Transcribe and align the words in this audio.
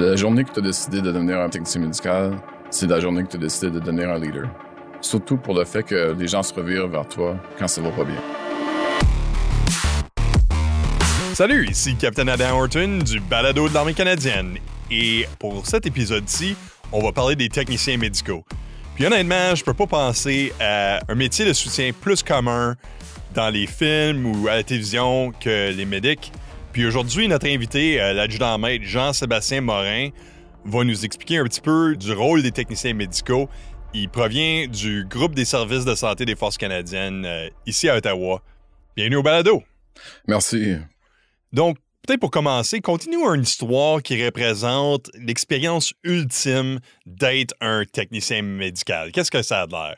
La 0.00 0.16
journée 0.16 0.44
que 0.44 0.50
tu 0.50 0.60
as 0.60 0.62
décidé 0.62 1.02
de 1.02 1.12
devenir 1.12 1.40
un 1.40 1.50
technicien 1.50 1.82
médical, 1.82 2.34
c'est 2.70 2.86
la 2.86 3.00
journée 3.00 3.22
que 3.22 3.28
tu 3.28 3.36
as 3.36 3.40
décidé 3.40 3.70
de 3.70 3.80
devenir 3.80 4.08
un 4.08 4.18
leader. 4.18 4.48
Surtout 5.02 5.36
pour 5.36 5.52
le 5.52 5.66
fait 5.66 5.82
que 5.82 6.16
les 6.18 6.26
gens 6.26 6.42
se 6.42 6.54
revirent 6.54 6.88
vers 6.88 7.06
toi 7.06 7.36
quand 7.58 7.68
ça 7.68 7.82
va 7.82 7.90
pas 7.90 8.04
bien. 8.04 8.16
Salut, 11.34 11.68
ici 11.68 11.96
Captain 11.96 12.28
Adam 12.28 12.58
Horton 12.58 13.00
du 13.04 13.20
balado 13.20 13.68
de 13.68 13.74
l'armée 13.74 13.92
canadienne. 13.92 14.56
Et 14.90 15.26
pour 15.38 15.66
cet 15.66 15.84
épisode-ci, 15.84 16.56
on 16.92 17.02
va 17.02 17.12
parler 17.12 17.36
des 17.36 17.50
techniciens 17.50 17.98
médicaux. 17.98 18.46
Puis 18.94 19.04
honnêtement, 19.04 19.54
je 19.54 19.62
peux 19.62 19.74
pas 19.74 19.86
penser 19.86 20.54
à 20.58 21.00
un 21.10 21.14
métier 21.14 21.44
de 21.44 21.52
soutien 21.52 21.90
plus 21.92 22.22
commun 22.22 22.74
dans 23.34 23.50
les 23.50 23.66
films 23.66 24.24
ou 24.24 24.48
à 24.48 24.56
la 24.56 24.62
télévision 24.62 25.30
que 25.38 25.74
les 25.74 25.84
médics. 25.84 26.32
Puis 26.80 26.86
aujourd'hui, 26.86 27.28
notre 27.28 27.46
invité, 27.46 28.00
euh, 28.00 28.14
l'adjudant-maître 28.14 28.86
Jean-Sébastien 28.86 29.60
Morin, 29.60 30.08
va 30.64 30.82
nous 30.82 31.04
expliquer 31.04 31.36
un 31.36 31.44
petit 31.44 31.60
peu 31.60 31.94
du 31.94 32.10
rôle 32.12 32.42
des 32.42 32.52
techniciens 32.52 32.94
médicaux. 32.94 33.50
Il 33.92 34.08
provient 34.08 34.66
du 34.66 35.04
groupe 35.04 35.34
des 35.34 35.44
services 35.44 35.84
de 35.84 35.94
santé 35.94 36.24
des 36.24 36.36
forces 36.36 36.56
canadiennes 36.56 37.26
euh, 37.26 37.50
ici 37.66 37.90
à 37.90 37.96
Ottawa. 37.98 38.42
Bienvenue 38.96 39.16
au 39.16 39.22
balado. 39.22 39.62
Merci. 40.26 40.78
Donc, 41.52 41.76
peut-être 42.06 42.20
pour 42.20 42.30
commencer, 42.30 42.80
continue 42.80 43.18
une 43.26 43.42
histoire 43.42 44.00
qui 44.02 44.24
représente 44.24 45.10
l'expérience 45.16 45.92
ultime 46.02 46.80
d'être 47.04 47.54
un 47.60 47.84
technicien 47.84 48.40
médical. 48.40 49.12
Qu'est-ce 49.12 49.30
que 49.30 49.42
ça 49.42 49.64
a 49.64 49.66
l'air? 49.66 49.96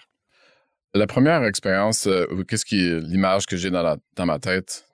La 0.94 1.06
première 1.06 1.44
expérience, 1.44 2.08
euh, 2.08 2.26
qu'est-ce 2.48 2.64
qui 2.64 2.90
l'image 3.02 3.46
que 3.46 3.56
j'ai 3.56 3.70
dans, 3.70 3.96
dans 4.16 4.26
ma 4.26 4.40
tête, 4.40 4.84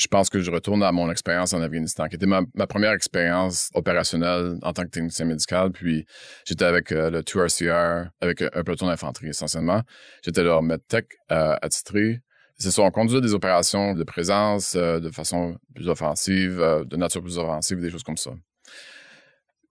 je 0.00 0.08
pense 0.08 0.30
que 0.30 0.40
je 0.40 0.50
retourne 0.50 0.82
à 0.82 0.92
mon 0.92 1.10
expérience 1.10 1.52
en 1.52 1.60
Afghanistan, 1.60 2.08
qui 2.08 2.16
était 2.16 2.26
ma, 2.26 2.42
première 2.66 2.92
expérience 2.92 3.70
opérationnelle 3.74 4.56
en 4.62 4.72
tant 4.72 4.84
que 4.84 4.88
technicien 4.88 5.26
médical. 5.26 5.70
Puis 5.72 6.06
j'étais 6.46 6.64
avec 6.64 6.92
euh, 6.92 7.10
le 7.10 7.22
2RCR, 7.22 8.08
avec 8.20 8.42
un 8.42 8.64
peloton 8.64 8.86
d'infanterie 8.86 9.28
essentiellement. 9.28 9.82
J'étais 10.24 10.42
leur 10.42 10.62
medtech 10.62 11.06
euh, 11.30 11.54
attitré. 11.60 12.20
C'est 12.60 12.70
ça, 12.70 12.82
on 12.82 12.90
conduit 12.90 13.22
des 13.22 13.32
opérations 13.32 13.94
de 13.94 14.04
présence 14.04 14.74
euh, 14.76 15.00
de 15.00 15.10
façon 15.10 15.56
plus 15.74 15.88
offensive, 15.88 16.60
euh, 16.60 16.84
de 16.84 16.96
nature 16.96 17.22
plus 17.22 17.38
offensive, 17.38 17.80
des 17.80 17.90
choses 17.90 18.02
comme 18.02 18.18
ça. 18.18 18.32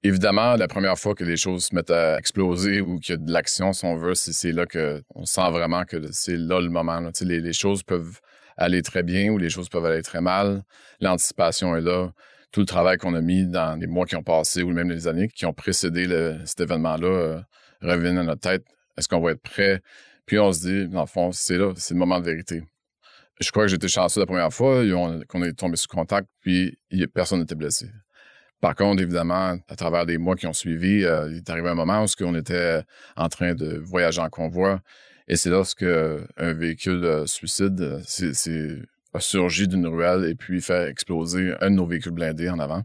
Évidemment, 0.01 0.55
la 0.55 0.67
première 0.67 0.97
fois 0.97 1.13
que 1.13 1.23
les 1.23 1.37
choses 1.37 1.65
se 1.65 1.75
mettent 1.75 1.91
à 1.91 2.17
exploser 2.17 2.81
ou 2.81 2.97
qu'il 2.97 3.13
y 3.13 3.17
a 3.17 3.17
de 3.17 3.31
l'action, 3.31 3.73
si 3.73 3.85
on 3.85 3.95
veut, 3.95 4.15
c'est 4.15 4.51
là 4.51 4.65
qu'on 4.65 5.25
sent 5.25 5.51
vraiment 5.51 5.83
que 5.83 5.97
c'est 6.11 6.37
là 6.37 6.59
le 6.61 6.69
moment. 6.69 6.99
Les 7.21 7.53
choses 7.53 7.83
peuvent 7.83 8.19
aller 8.59 8.81
très 8.81 9.03
bien 9.03 9.31
ou 9.31 9.37
les 9.37 9.49
choses 9.49 9.69
peuvent 9.69 9.85
aller 9.85 10.03
très 10.03 10.21
mal. 10.21 10.63
L'anticipation 10.99 11.75
est 11.75 11.81
là. 11.81 12.11
Tout 12.51 12.59
le 12.59 12.65
travail 12.65 12.97
qu'on 12.97 13.13
a 13.15 13.21
mis 13.21 13.45
dans 13.45 13.79
les 13.79 13.87
mois 13.87 14.05
qui 14.05 14.15
ont 14.15 14.23
passé 14.23 14.63
ou 14.63 14.71
même 14.71 14.89
les 14.89 15.07
années 15.07 15.27
qui 15.27 15.45
ont 15.45 15.53
précédé 15.53 16.07
cet 16.45 16.59
événement-là 16.61 17.07
euh, 17.07 17.41
revient 17.81 18.17
à 18.17 18.23
notre 18.23 18.41
tête. 18.41 18.65
Est-ce 18.97 19.07
qu'on 19.07 19.21
va 19.21 19.31
être 19.31 19.41
prêt? 19.41 19.81
Puis 20.25 20.37
on 20.39 20.51
se 20.51 20.59
dit, 20.59 20.87
dans 20.87 21.01
le 21.01 21.07
fond, 21.07 21.31
c'est 21.31 21.57
là, 21.57 21.73
c'est 21.75 21.93
le 21.93 21.99
moment 21.99 22.19
de 22.19 22.25
vérité. 22.25 22.63
Je 23.39 23.49
crois 23.51 23.63
que 23.63 23.69
j'étais 23.69 23.87
chanceux 23.87 24.19
la 24.19 24.25
première 24.25 24.51
fois, 24.51 24.83
qu'on 25.27 25.43
est 25.43 25.53
tombé 25.53 25.77
sous 25.77 25.87
contact, 25.87 26.27
puis 26.41 26.77
personne 27.13 27.39
n'était 27.39 27.55
blessé. 27.55 27.87
Par 28.59 28.75
contre, 28.75 29.01
évidemment, 29.01 29.55
à 29.69 29.75
travers 29.77 30.05
des 30.05 30.17
mois 30.17 30.35
qui 30.35 30.45
ont 30.45 30.53
suivi, 30.53 31.05
euh, 31.05 31.29
il 31.31 31.37
est 31.37 31.49
arrivé 31.49 31.69
un 31.69 31.75
moment 31.75 32.03
où 32.03 32.23
on 32.25 32.35
était 32.35 32.81
en 33.15 33.29
train 33.29 33.53
de 33.53 33.77
voyager 33.77 34.19
en 34.19 34.29
convoi. 34.29 34.81
Et 35.29 35.35
c'est 35.35 35.49
lorsque 35.49 35.83
un 35.83 36.53
véhicule 36.53 37.05
euh, 37.05 37.25
suicide 37.25 38.01
c'est, 38.05 38.79
a 39.13 39.19
surgi 39.19 39.67
d'une 39.67 39.87
ruelle 39.87 40.25
et 40.25 40.35
puis 40.35 40.59
fait 40.59 40.89
exploser 40.89 41.53
un 41.61 41.69
de 41.69 41.75
nos 41.75 41.85
véhicules 41.85 42.11
blindés 42.11 42.49
en 42.49 42.59
avant. 42.59 42.83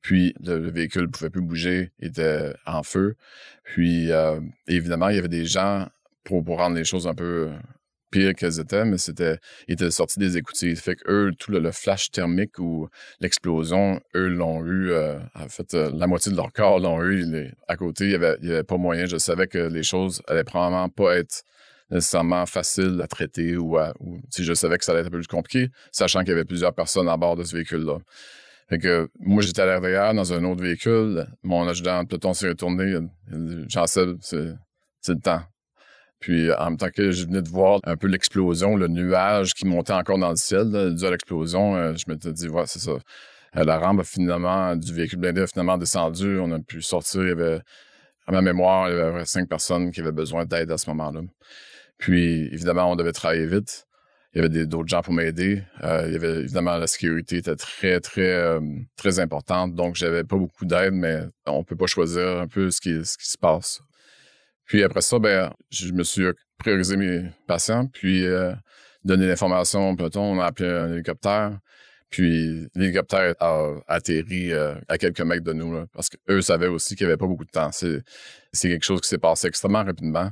Puis 0.00 0.34
le, 0.42 0.70
véhicule 0.70 1.02
ne 1.02 1.06
pouvait 1.08 1.30
plus 1.30 1.42
bouger, 1.42 1.92
était 2.00 2.54
en 2.64 2.82
feu. 2.82 3.14
Puis 3.62 4.10
euh, 4.10 4.40
évidemment, 4.66 5.10
il 5.10 5.16
y 5.16 5.18
avait 5.18 5.28
des 5.28 5.44
gens 5.44 5.88
pour, 6.24 6.42
pour 6.44 6.58
rendre 6.58 6.76
les 6.76 6.84
choses 6.84 7.06
un 7.06 7.14
peu 7.14 7.50
pire 8.10 8.34
qu'elles 8.34 8.60
étaient, 8.60 8.84
mais 8.84 8.98
c'était, 8.98 9.38
ils 9.68 9.74
étaient 9.74 9.90
sortis 9.90 10.18
des 10.18 10.36
écoutilles. 10.36 10.76
Fait 10.76 10.96
que 10.96 11.10
eux, 11.10 11.32
tout 11.38 11.50
le, 11.50 11.70
flash 11.72 12.10
thermique 12.10 12.58
ou 12.58 12.88
l'explosion, 13.20 14.00
eux 14.14 14.28
l'ont 14.28 14.64
eu, 14.64 14.90
euh, 14.90 15.18
en 15.34 15.48
fait, 15.48 15.74
euh, 15.74 15.90
la 15.94 16.06
moitié 16.06 16.32
de 16.32 16.36
leur 16.36 16.52
corps 16.52 16.78
l'ont 16.78 17.02
eu. 17.02 17.52
à 17.68 17.76
côté, 17.76 18.04
il 18.04 18.10
n'y 18.10 18.14
avait, 18.14 18.36
avait 18.42 18.62
pas 18.62 18.76
moyen. 18.76 19.06
Je 19.06 19.18
savais 19.18 19.46
que 19.46 19.58
les 19.58 19.82
choses 19.82 20.22
allaient 20.28 20.44
probablement 20.44 20.88
pas 20.88 21.16
être 21.16 21.42
nécessairement 21.90 22.46
faciles 22.46 23.00
à 23.02 23.06
traiter 23.06 23.56
ou, 23.56 23.78
si 24.30 24.44
je 24.44 24.54
savais 24.54 24.78
que 24.78 24.84
ça 24.84 24.92
allait 24.92 25.02
être 25.02 25.08
un 25.08 25.10
peu 25.10 25.18
plus 25.18 25.26
compliqué, 25.26 25.68
sachant 25.92 26.20
qu'il 26.20 26.30
y 26.30 26.32
avait 26.32 26.44
plusieurs 26.44 26.74
personnes 26.74 27.08
à 27.08 27.16
bord 27.16 27.36
de 27.36 27.44
ce 27.44 27.54
véhicule-là. 27.54 27.98
Fait 28.68 28.78
que 28.78 29.08
moi, 29.20 29.42
j'étais 29.42 29.62
à 29.62 29.66
l'arrière 29.66 30.12
dans 30.12 30.32
un 30.32 30.42
autre 30.42 30.60
véhicule. 30.60 31.26
Mon 31.44 31.68
adjudant 31.68 32.02
de 32.02 32.08
peloton 32.08 32.34
s'est 32.34 32.48
retourné. 32.48 32.98
J'en 33.68 33.86
sais, 33.86 34.06
c'est 34.20 35.12
le 35.12 35.20
temps. 35.20 35.42
Puis 36.18 36.52
en 36.52 36.70
même 36.70 36.76
temps 36.76 36.90
que 36.90 37.12
je 37.12 37.26
venais 37.26 37.42
de 37.42 37.48
voir 37.48 37.78
un 37.84 37.96
peu 37.96 38.08
l'explosion, 38.08 38.74
le 38.74 38.88
nuage 38.88 39.54
qui 39.54 39.66
montait 39.66 39.92
encore 39.92 40.18
dans 40.18 40.30
le 40.30 40.36
ciel, 40.36 40.94
dû 40.94 41.04
à 41.04 41.10
l'explosion, 41.10 41.76
euh, 41.76 41.94
je 41.94 42.04
m'étais 42.08 42.32
dit, 42.32 42.48
ouais, 42.48 42.64
c'est 42.66 42.78
ça. 42.78 42.92
Euh, 43.56 43.64
la 43.64 43.78
rampe 43.78 44.02
finalement, 44.02 44.74
du 44.74 44.92
véhicule 44.92 45.20
blindé 45.20 45.42
a 45.42 45.46
finalement 45.46 45.78
descendu. 45.78 46.38
On 46.40 46.50
a 46.52 46.58
pu 46.58 46.82
sortir. 46.82 47.22
Il 47.22 47.28
y 47.28 47.32
avait, 47.32 47.60
à 48.26 48.32
ma 48.32 48.42
mémoire, 48.42 48.90
il 48.90 48.96
y 48.96 49.00
avait 49.00 49.24
cinq 49.24 49.48
personnes 49.48 49.92
qui 49.92 50.00
avaient 50.00 50.10
besoin 50.12 50.44
d'aide 50.44 50.70
à 50.70 50.78
ce 50.78 50.90
moment-là. 50.90 51.20
Puis, 51.98 52.48
évidemment, 52.52 52.90
on 52.90 52.96
devait 52.96 53.12
travailler 53.12 53.46
vite. 53.46 53.86
Il 54.34 54.42
y 54.42 54.44
avait 54.44 54.66
d'autres 54.66 54.88
gens 54.88 55.00
pour 55.00 55.14
m'aider. 55.14 55.62
Euh, 55.82 56.04
il 56.06 56.12
y 56.12 56.16
avait, 56.16 56.40
évidemment, 56.40 56.76
la 56.76 56.86
sécurité 56.86 57.38
était 57.38 57.56
très, 57.56 58.00
très, 58.00 58.58
très 58.96 59.18
importante. 59.18 59.74
Donc, 59.74 59.94
j'avais 59.96 60.24
pas 60.24 60.36
beaucoup 60.36 60.66
d'aide, 60.66 60.92
mais 60.92 61.22
on 61.46 61.64
peut 61.64 61.76
pas 61.76 61.86
choisir 61.86 62.40
un 62.40 62.46
peu 62.46 62.70
ce 62.70 62.80
qui, 62.80 63.02
ce 63.04 63.16
qui 63.16 63.30
se 63.30 63.38
passe. 63.38 63.80
Puis 64.66 64.82
après 64.82 65.00
ça, 65.00 65.18
ben, 65.18 65.52
je 65.70 65.92
me 65.92 66.02
suis 66.02 66.24
priorisé 66.58 66.96
mes 66.96 67.30
patients, 67.46 67.86
puis 67.86 68.26
euh, 68.26 68.52
donné 69.04 69.26
l'information 69.26 69.90
au 69.90 69.96
peloton. 69.96 70.22
On 70.22 70.40
a 70.40 70.46
appelé 70.46 70.68
un 70.68 70.92
hélicoptère. 70.92 71.58
Puis 72.10 72.68
l'hélicoptère 72.74 73.34
a 73.40 73.74
atterri 73.88 74.52
euh, 74.52 74.74
à 74.88 74.98
quelques 74.98 75.20
mètres 75.20 75.44
de 75.44 75.52
nous, 75.52 75.86
parce 75.92 76.08
qu'eux 76.08 76.40
savaient 76.40 76.66
aussi 76.66 76.94
qu'il 76.96 77.06
n'y 77.06 77.12
avait 77.12 77.18
pas 77.18 77.26
beaucoup 77.26 77.44
de 77.44 77.50
temps. 77.50 77.70
C'est, 77.72 78.02
quelque 78.60 78.84
chose 78.84 79.00
qui 79.00 79.08
s'est 79.08 79.18
passé 79.18 79.48
extrêmement 79.48 79.84
rapidement. 79.84 80.30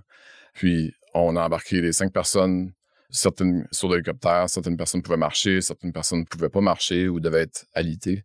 Puis 0.53 0.93
on 1.15 1.37
a 1.37 1.43
embarqué 1.43 1.81
les 1.81 1.93
cinq 1.93 2.13
personnes, 2.13 2.73
certaines 3.11 3.67
sur 3.71 3.89
l'hélicoptère, 3.89 4.49
certaines 4.49 4.77
personnes 4.77 5.03
pouvaient 5.03 5.17
marcher, 5.17 5.61
certaines 5.61 5.93
personnes 5.93 6.21
ne 6.21 6.25
pouvaient 6.25 6.49
pas 6.49 6.61
marcher 6.61 7.09
ou 7.09 7.21
devaient 7.21 7.43
être 7.43 7.67
alitées. 7.75 8.25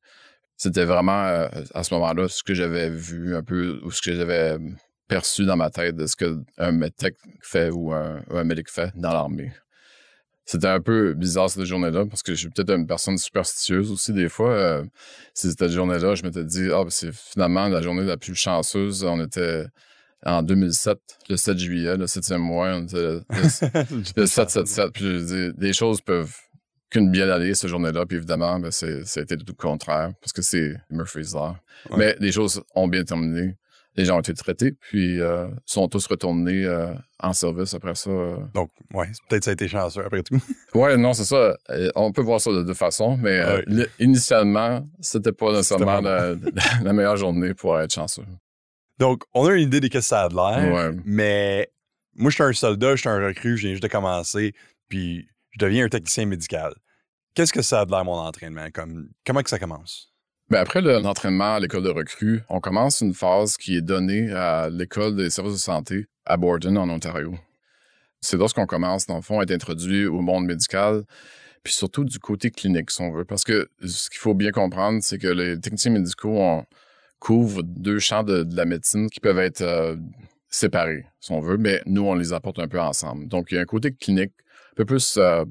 C'était 0.57 0.85
vraiment 0.85 1.23
euh, 1.25 1.47
à 1.73 1.83
ce 1.83 1.93
moment-là 1.93 2.27
ce 2.27 2.43
que 2.43 2.53
j'avais 2.53 2.89
vu 2.89 3.35
un 3.35 3.43
peu, 3.43 3.79
ou 3.83 3.91
ce 3.91 4.01
que 4.01 4.13
j'avais 4.13 4.57
perçu 5.07 5.45
dans 5.45 5.55
ma 5.55 5.69
tête 5.69 5.95
de 5.95 6.05
ce 6.05 6.15
qu'un 6.15 6.71
medtech 6.71 7.15
fait 7.41 7.69
ou 7.71 7.93
un, 7.93 8.21
un 8.29 8.43
médic 8.43 8.69
fait 8.69 8.91
dans 8.95 9.13
l'armée. 9.13 9.51
C'était 10.51 10.67
un 10.67 10.81
peu 10.81 11.13
bizarre 11.13 11.47
cette 11.47 11.65
journée-là 11.65 12.07
parce 12.07 12.23
que 12.23 12.33
je 12.33 12.39
suis 12.39 12.49
peut-être 12.49 12.71
une 12.71 12.87
personne 12.87 13.19
superstitieuse 13.19 13.91
aussi 13.91 14.13
des 14.13 14.29
fois. 14.29 14.49
Euh, 14.49 14.83
cette 15.35 15.67
journée-là, 15.67 16.15
je 16.15 16.23
m'étais 16.23 16.43
dit, 16.43 16.69
ah, 16.73 16.83
ben, 16.83 16.89
c'est 16.89 17.13
finalement 17.13 17.67
la 17.67 17.83
journée 17.83 18.03
la 18.03 18.17
plus 18.17 18.33
chanceuse. 18.33 19.03
On 19.03 19.23
était 19.23 19.65
en 20.25 20.43
2007, 20.43 20.97
le 21.29 21.37
7 21.37 21.57
juillet, 21.57 21.97
le 21.97 22.05
7e 22.05 22.37
mois, 22.37 22.75
on 22.75 22.83
était 22.83 22.97
le, 22.97 24.25
7-7-7. 24.25 24.91
Puis 24.93 25.03
je 25.03 25.49
dis, 25.49 25.57
des 25.57 25.73
choses 25.73 26.01
peuvent 26.01 26.35
qu'une 26.89 27.11
bien 27.11 27.29
aller 27.29 27.53
cette 27.53 27.69
journée-là. 27.69 28.05
Puis 28.05 28.17
évidemment, 28.17 28.59
ben, 28.59 28.71
c'est, 28.71 29.05
ça 29.05 29.19
a 29.19 29.23
été 29.23 29.37
tout 29.37 29.45
le 29.47 29.53
contraire 29.53 30.11
parce 30.21 30.33
que 30.33 30.41
c'est 30.41 30.73
Murphy's 30.89 31.33
Law. 31.33 31.55
Mais 31.97 32.15
les 32.19 32.31
choses 32.31 32.61
ont 32.75 32.87
bien 32.87 33.03
terminé 33.03 33.55
les 33.99 34.05
gens 34.05 34.15
ont 34.15 34.21
été 34.21 34.33
traités, 34.33 34.71
puis 34.79 35.19
euh, 35.19 35.47
sont 35.65 35.87
tous 35.89 36.07
retournés 36.07 36.63
euh, 36.63 36.93
en 37.19 37.33
service 37.33 37.73
après 37.73 37.95
ça. 37.95 38.09
Euh. 38.09 38.37
Donc, 38.53 38.71
ouais, 38.93 39.07
peut-être 39.27 39.43
ça 39.43 39.49
a 39.49 39.53
été 39.53 39.67
chanceux 39.67 40.05
après 40.05 40.23
tout. 40.23 40.39
ouais, 40.73 40.95
non, 40.95 41.13
c'est 41.13 41.25
ça. 41.25 41.57
On 41.95 42.11
peut 42.11 42.21
voir 42.21 42.39
ça 42.39 42.51
de 42.51 42.63
deux 42.63 42.73
façons, 42.73 43.17
mais 43.17 43.43
initialement, 43.99 44.87
c'était 45.01 45.33
pas 45.33 45.51
nécessairement 45.51 45.99
la, 46.83 46.93
meilleure 46.93 47.17
journée 47.17 47.53
pour 47.53 47.79
être 47.79 47.93
chanceux. 47.93 48.23
Donc, 48.99 49.23
on 49.33 49.47
a 49.47 49.53
une 49.53 49.63
idée 49.63 49.79
de 49.79 49.85
ce 49.85 49.91
que 49.91 50.01
ça 50.01 50.23
a 50.23 50.29
de 50.29 50.35
l'air, 50.35 50.93
mais 51.05 51.71
moi, 52.15 52.29
je 52.29 52.35
suis 52.35 52.43
un 52.43 52.53
soldat, 52.53 52.95
je 52.95 53.01
suis 53.01 53.09
un 53.09 53.25
recrue, 53.25 53.57
je 53.57 53.63
viens 53.63 53.71
juste 53.71 53.83
de 53.83 53.87
commencer, 53.87 54.53
puis 54.89 55.27
je 55.51 55.59
deviens 55.59 55.85
un 55.85 55.89
technicien 55.89 56.25
médical. 56.25 56.73
Qu'est-ce 57.33 57.53
que 57.53 57.61
ça 57.61 57.81
a 57.81 57.85
de 57.85 57.91
l'air, 57.91 58.03
mon 58.03 58.17
entraînement? 58.17 58.69
Comme, 58.73 59.09
comment 59.25 59.41
que 59.41 59.49
ça 59.49 59.57
commence? 59.57 60.13
Bien, 60.49 60.59
après 60.59 60.81
l'entraînement 60.81 61.55
à 61.55 61.59
l'école 61.59 61.83
de 61.83 61.89
recrues, 61.89 62.41
on 62.49 62.59
commence 62.59 63.01
une 63.01 63.13
phase 63.13 63.55
qui 63.55 63.77
est 63.77 63.81
donnée 63.81 64.31
à 64.31 64.69
l'école 64.69 65.15
des 65.15 65.29
services 65.29 65.53
de 65.53 65.59
santé 65.59 66.05
à 66.25 66.35
Borden, 66.35 66.77
en 66.77 66.89
Ontario. 66.89 67.35
C'est 68.19 68.35
lorsqu'on 68.35 68.65
commence, 68.65 69.05
dans 69.05 69.15
le 69.15 69.21
fond, 69.21 69.39
à 69.39 69.43
être 69.43 69.51
introduit 69.51 70.07
au 70.07 70.19
monde 70.19 70.45
médical, 70.45 71.03
puis 71.63 71.71
surtout 71.73 72.03
du 72.03 72.19
côté 72.19 72.51
clinique, 72.51 72.91
si 72.91 73.01
on 73.01 73.11
veut. 73.11 73.25
Parce 73.25 73.43
que 73.43 73.69
ce 73.85 74.09
qu'il 74.09 74.19
faut 74.19 74.33
bien 74.33 74.51
comprendre, 74.51 74.99
c'est 75.01 75.19
que 75.19 75.27
les 75.27 75.57
techniciens 75.59 75.91
médicaux 75.91 76.65
couvrent 77.19 77.63
deux 77.63 77.99
champs 77.99 78.23
de, 78.23 78.45
la 78.55 78.65
médecine 78.65 79.09
qui 79.09 79.19
peuvent 79.19 79.39
être 79.39 79.61
euh, 79.61 79.95
séparés, 80.49 81.05
si 81.19 81.31
on 81.31 81.41
veut, 81.41 81.57
mais 81.57 81.81
nous, 81.85 82.03
on 82.03 82.15
les 82.15 82.33
apporte 82.33 82.59
un 82.59 82.67
peu 82.67 82.79
ensemble. 82.79 83.27
Donc, 83.27 83.51
il 83.51 83.55
y 83.55 83.57
a 83.57 83.61
un 83.61 83.65
côté 83.65 83.93
clinique 83.93 84.33
un 84.71 84.75
peu 84.75 84.85
plus 84.85 85.17
euh, 85.17 85.45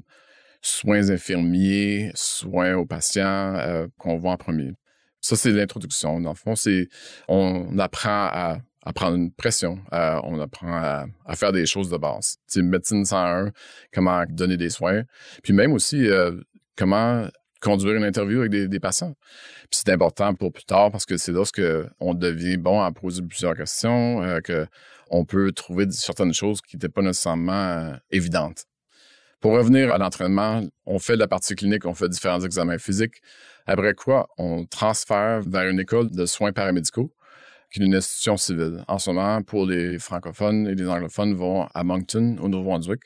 soins 0.61 1.09
infirmiers, 1.09 2.11
soins 2.15 2.75
aux 2.75 2.85
patients 2.85 3.55
euh, 3.55 3.87
qu'on 3.97 4.17
voit 4.17 4.31
en 4.31 4.37
premier. 4.37 4.73
Ça, 5.21 5.35
c'est 5.35 5.51
l'introduction. 5.51 6.19
Dans 6.19 6.31
le 6.31 6.35
fond, 6.35 6.55
c'est 6.55 6.87
on 7.27 7.77
apprend 7.77 8.29
à, 8.31 8.57
à 8.83 8.93
prendre 8.93 9.17
une 9.17 9.31
pression, 9.31 9.79
on 9.91 10.39
apprend 10.39 10.73
à, 11.25 11.35
faire 11.35 11.51
des 11.51 11.65
choses 11.65 11.89
de 11.89 11.97
base. 11.97 12.37
sais, 12.47 12.61
médecine 12.61 13.03
101, 13.03 13.51
comment 13.93 14.23
donner 14.29 14.55
des 14.55 14.69
soins, 14.69 15.03
puis 15.43 15.51
même 15.51 15.73
aussi 15.73 16.07
comment 16.77 17.27
conduire 17.59 17.95
une 17.95 18.03
interview 18.03 18.39
avec 18.41 18.51
des, 18.51 18.79
patients. 18.79 19.15
C'est 19.71 19.89
important 19.89 20.33
pour 20.33 20.51
plus 20.51 20.63
tard 20.63 20.91
parce 20.91 21.05
que 21.05 21.17
c'est 21.17 21.31
lorsque 21.31 21.61
on 21.99 22.13
devient 22.13 22.57
bon 22.57 22.81
à 22.81 22.91
poser 22.91 23.21
plusieurs 23.21 23.55
questions 23.55 24.23
euh, 24.23 24.39
que 24.39 24.65
on 25.11 25.25
peut 25.25 25.51
trouver 25.51 25.87
certaines 25.91 26.33
choses 26.33 26.61
qui 26.61 26.75
n'étaient 26.75 26.89
pas 26.89 27.01
nécessairement 27.01 27.51
euh, 27.51 27.93
évidentes. 28.11 28.65
Pour 29.39 29.53
revenir 29.53 29.93
à 29.93 29.97
l'entraînement, 29.97 30.63
on 30.85 30.99
fait 30.99 31.13
de 31.13 31.19
la 31.19 31.27
partie 31.27 31.55
clinique, 31.55 31.85
on 31.85 31.93
fait 31.93 32.09
différents 32.09 32.41
examens 32.41 32.77
physiques. 32.77 33.21
Après 33.65 33.93
quoi, 33.93 34.27
on 34.37 34.65
transfère 34.65 35.41
vers 35.41 35.69
une 35.69 35.79
école 35.79 36.11
de 36.11 36.25
soins 36.25 36.51
paramédicaux, 36.51 37.13
qui 37.71 37.81
est 37.81 37.85
une 37.85 37.95
institution 37.95 38.35
civile. 38.35 38.83
En 38.87 38.99
ce 38.99 39.11
moment, 39.11 39.41
pour 39.41 39.65
les 39.65 39.97
francophones 39.97 40.67
et 40.67 40.75
les 40.75 40.87
anglophones, 40.87 41.35
vont 41.35 41.67
à 41.73 41.83
Moncton, 41.83 42.37
au 42.41 42.49
Nouveau-Brunswick, 42.49 43.01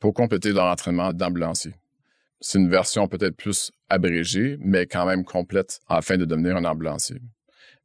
pour 0.00 0.14
compléter 0.14 0.52
leur 0.52 0.66
entraînement 0.66 1.12
d'ambulancier. 1.12 1.74
C'est 2.40 2.58
une 2.58 2.68
version 2.68 3.08
peut-être 3.08 3.36
plus 3.36 3.70
abrégée, 3.88 4.56
mais 4.60 4.86
quand 4.86 5.06
même 5.06 5.24
complète 5.24 5.80
afin 5.88 6.16
de 6.16 6.24
devenir 6.24 6.56
un 6.56 6.64
ambulancier. 6.64 7.20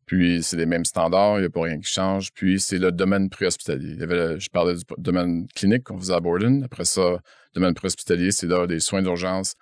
Puis 0.05 0.41
c'est 0.41 0.57
les 0.57 0.65
mêmes 0.65 0.85
standards, 0.85 1.37
il 1.37 1.41
n'y 1.41 1.45
a 1.45 1.49
pas 1.51 1.61
rien 1.61 1.79
qui 1.79 1.91
change. 1.91 2.31
Puis 2.33 2.59
c'est 2.59 2.79
le 2.79 2.91
domaine 2.91 3.29
préhospitalier. 3.29 3.95
Il 3.99 4.39
je 4.39 4.49
parlais 4.49 4.73
du 4.73 4.83
domaine 4.97 5.47
clinique 5.53 5.83
qu'on 5.83 5.99
faisait 5.99 6.15
à 6.15 6.19
Borden. 6.19 6.63
Après 6.63 6.85
ça, 6.85 7.19
domaine 7.53 7.75
préhospitalier, 7.75 8.31
c'est 8.31 8.47
là 8.47 8.65
des 8.65 8.79
soins 8.79 9.03
d'urgence. 9.03 9.53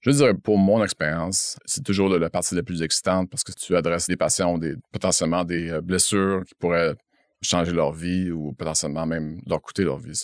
Je 0.00 0.10
dirais, 0.10 0.34
pour 0.34 0.58
mon 0.58 0.84
expérience, 0.84 1.58
c'est 1.64 1.82
toujours 1.82 2.10
la 2.10 2.30
partie 2.30 2.54
la 2.54 2.62
plus 2.62 2.82
excitante 2.82 3.30
parce 3.30 3.42
que 3.42 3.52
tu 3.52 3.74
adresses 3.76 4.06
des 4.06 4.16
patients 4.16 4.58
potentiellement 4.92 5.44
des 5.44 5.70
euh, 5.70 5.80
blessures 5.80 6.44
qui 6.46 6.54
pourraient 6.54 6.94
changer 7.42 7.72
leur 7.72 7.92
vie 7.92 8.30
ou 8.30 8.52
potentiellement 8.52 9.06
même 9.06 9.40
leur 9.46 9.60
coûter 9.62 9.84
leur 9.84 9.98
vie. 9.98 10.20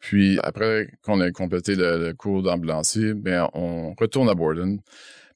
Puis 0.00 0.38
après 0.42 0.88
qu'on 1.02 1.20
ait 1.20 1.32
complété 1.32 1.74
le, 1.74 2.12
cours 2.12 2.42
d'ambulancier, 2.42 3.14
bien, 3.14 3.48
on 3.52 3.94
retourne 3.98 4.28
à 4.28 4.34
Borden 4.34 4.80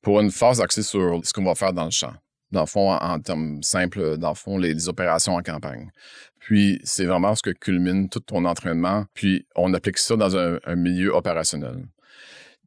pour 0.01 0.21
une 0.21 0.31
phase 0.31 0.61
axée 0.61 0.83
sur 0.83 1.21
ce 1.25 1.33
qu'on 1.33 1.45
va 1.45 1.55
faire 1.55 1.73
dans 1.73 1.85
le 1.85 1.91
champ 1.91 2.15
dans 2.55 2.61
le 2.63 2.67
fond, 2.67 2.93
en, 2.93 3.21
termes 3.21 3.63
simples, 3.63 4.17
dans 4.17 4.31
le 4.31 4.35
fond, 4.35 4.57
les, 4.57 4.89
opérations 4.89 5.35
en 5.35 5.43
campagne. 5.43 5.91
Puis, 6.39 6.81
c'est 6.85 7.05
vraiment 7.05 7.35
ce 7.35 7.43
que 7.43 7.51
culmine 7.51 8.09
tout 8.09 8.21
ton 8.21 8.45
entraînement. 8.47 9.05
Puis, 9.13 9.47
on 9.57 9.75
applique 9.75 9.99
ça 9.99 10.17
dans 10.17 10.37
un, 10.37 10.77
milieu 10.77 11.15
opérationnel. 11.15 11.85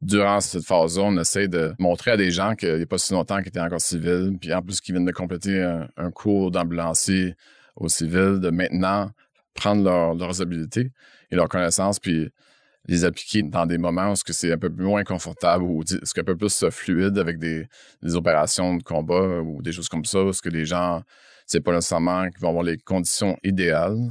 Durant 0.00 0.40
cette 0.40 0.64
phase-là, 0.64 1.02
on 1.04 1.18
essaie 1.18 1.48
de 1.48 1.74
montrer 1.78 2.12
à 2.12 2.16
des 2.16 2.30
gens 2.30 2.54
qu'il 2.54 2.76
n'y 2.76 2.82
a 2.82 2.86
pas 2.86 2.98
si 2.98 3.12
longtemps 3.12 3.38
qu'ils 3.38 3.48
étaient 3.48 3.60
encore 3.60 3.80
civils, 3.80 4.36
puis 4.40 4.54
en 4.54 4.62
plus 4.62 4.80
qu'ils 4.80 4.94
viennent 4.94 5.06
de 5.06 5.12
compléter 5.12 5.60
un, 5.60 6.10
cours 6.12 6.52
d'ambulancier 6.52 7.34
au 7.78 7.88
civil, 7.88 8.38
de 8.40 8.50
maintenant 8.50 9.10
prendre 9.54 9.82
leurs 10.16 10.42
habilités 10.42 10.92
et 11.30 11.36
leurs 11.36 11.48
connaissances, 11.48 11.98
puis 11.98 12.30
les 12.86 13.04
appliquer 13.04 13.42
dans 13.42 13.66
des 13.66 13.78
moments 13.78 14.12
où 14.12 14.14
c'est 14.16 14.52
un 14.52 14.58
peu 14.58 14.70
moins 14.70 15.04
confortable 15.04 15.62
ou 15.62 15.82
un 15.82 16.24
peu 16.24 16.36
plus 16.36 16.62
euh, 16.62 16.70
fluide 16.70 17.18
avec 17.18 17.38
des, 17.38 17.68
opérations 18.14 18.76
de 18.76 18.82
combat 18.82 19.40
ou 19.40 19.62
des 19.62 19.72
choses 19.72 19.88
comme 19.88 20.04
ça, 20.04 20.24
parce 20.24 20.40
que 20.40 20.48
les 20.48 20.64
gens, 20.64 21.02
c'est 21.46 21.60
pas 21.60 21.72
nécessairement 21.72 22.28
qu'ils 22.30 22.40
vont 22.40 22.48
avoir 22.48 22.64
les 22.64 22.78
conditions 22.78 23.36
idéales 23.44 24.10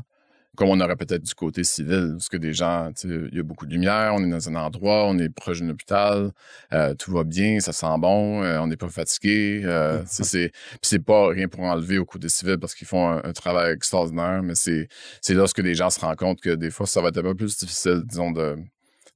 comme 0.57 0.69
on 0.69 0.79
aurait 0.81 0.95
peut-être 0.95 1.21
du 1.21 1.35
côté 1.35 1.63
civil, 1.63 2.13
parce 2.13 2.29
que 2.29 2.35
des 2.35 2.51
gens, 2.51 2.89
il 3.03 3.29
y 3.31 3.39
a 3.39 3.43
beaucoup 3.43 3.67
de 3.67 3.71
lumière, 3.71 4.13
on 4.15 4.23
est 4.23 4.29
dans 4.29 4.49
un 4.49 4.55
endroit, 4.55 5.05
on 5.07 5.17
est 5.19 5.29
proche 5.29 5.61
d'un 5.61 5.69
hôpital, 5.69 6.31
euh, 6.73 6.95
tout 6.95 7.11
va 7.11 7.23
bien, 7.23 7.59
ça 7.59 7.73
sent 7.73 7.95
bon, 7.99 8.43
euh, 8.43 8.59
on 8.59 8.65
n'est 8.65 8.75
pas 8.75 8.89
fatigué. 8.89 9.61
Euh, 9.63 10.01
c'est 10.07 10.51
c'est 10.81 10.99
pas 10.99 11.27
rien 11.27 11.47
pour 11.47 11.61
enlever 11.61 11.99
au 11.99 12.05
côté 12.05 12.27
civil 12.27 12.57
parce 12.57 12.73
qu'ils 12.73 12.87
font 12.87 13.07
un, 13.07 13.33
travail 13.33 13.71
extraordinaire, 13.71 14.41
mais 14.41 14.55
c'est 14.55 14.87
lorsque 15.29 15.59
les 15.59 15.75
gens 15.75 15.91
se 15.91 15.99
rendent 15.99 16.17
compte 16.17 16.41
que 16.41 16.55
des 16.55 16.71
fois, 16.71 16.87
ça 16.87 17.01
va 17.01 17.09
être 17.09 17.19
un 17.19 17.23
peu 17.23 17.35
plus 17.35 17.55
difficile, 17.57 18.01
disons, 18.03 18.33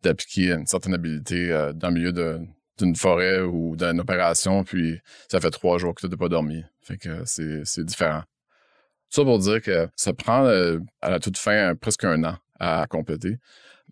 d'appliquer 0.04 0.52
une 0.52 0.68
certaine 0.68 0.94
habilité 0.94 1.50
dans 1.74 1.88
le 1.88 1.94
milieu 1.96 2.14
d'une 2.78 2.96
forêt 2.96 3.42
ou 3.42 3.76
d'une 3.76 4.00
opération, 4.00 4.64
puis 4.64 5.00
ça 5.28 5.40
fait 5.40 5.50
trois 5.50 5.80
jours 5.80 5.96
que 5.96 6.02
tu 6.02 6.08
n'as 6.08 6.18
pas 6.18 6.30
dormi. 6.30 6.64
Fait 6.82 6.98
que 6.98 7.24
c'est 7.26 7.84
différent. 7.84 8.22
Ça 9.12 9.24
pour 9.24 9.40
dire 9.40 9.62
que 9.62 9.90
ça 9.96 10.14
prend 10.14 10.46
euh, 10.46 10.80
à 11.02 11.10
la 11.10 11.20
toute 11.20 11.38
fin 11.38 11.76
presque 11.76 12.06
un 12.06 12.24
an 12.24 12.38
à 12.60 12.88
compléter 12.90 13.38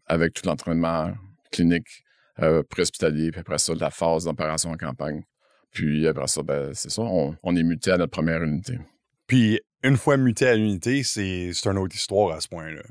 avec 0.06 0.34
tout 0.34 0.46
l'entraînement 0.46 1.14
clinique 1.52 2.06
euh, 2.42 2.64
préhospitalier, 2.64 3.32
puis 3.32 3.42
après 3.42 3.58
ça, 3.58 3.74
la 3.76 3.90
phase 3.90 4.24
d'opération 4.24 4.72
en 4.72 4.78
campagne. 4.78 5.24
Puis 5.72 6.08
après 6.08 6.28
ça, 6.28 6.42
ben, 6.42 6.74
c'est 6.74 6.90
ça, 6.90 7.02
on, 7.02 7.56
est 7.56 7.64
muté 7.64 7.92
à 7.92 7.98
notre 7.98 8.12
première 8.12 8.42
unité. 8.42 8.80
Puis 9.28 9.60
une 9.84 9.98
fois 9.98 10.16
muté 10.16 10.48
à 10.48 10.56
l'unité, 10.56 11.04
c'est 11.04 11.52
une 11.66 11.78
autre 11.78 11.96
histoire 11.96 12.36
à 12.36 12.40
ce 12.40 12.48
point-là. 12.48 12.82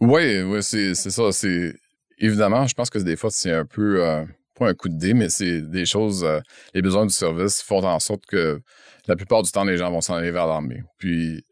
Oui, 0.00 0.40
oui, 0.40 0.62
c'est 0.62 0.94
ça. 0.94 1.32
C'est 1.32 1.74
évidemment, 2.16 2.66
je 2.66 2.74
pense 2.74 2.88
que 2.88 2.98
des 2.98 3.16
fois, 3.16 3.30
c'est 3.30 3.52
un 3.52 3.66
peu 3.66 4.02
euh, 4.02 4.24
un 4.66 4.74
coup 4.74 4.88
de 4.88 4.96
dé, 4.96 5.14
mais 5.14 5.28
c'est 5.28 5.62
des 5.62 5.86
choses. 5.86 6.24
Euh, 6.24 6.40
les 6.74 6.82
besoins 6.82 7.06
du 7.06 7.12
service 7.12 7.62
font 7.62 7.82
en 7.84 7.98
sorte 7.98 8.26
que 8.26 8.60
la 9.06 9.16
plupart 9.16 9.42
du 9.42 9.50
temps, 9.50 9.64
les 9.64 9.76
gens 9.76 9.90
vont 9.90 10.00
s'en 10.00 10.14
aller 10.14 10.30
vers 10.30 10.46
l'armée. 10.46 10.82
Puis 10.98 11.44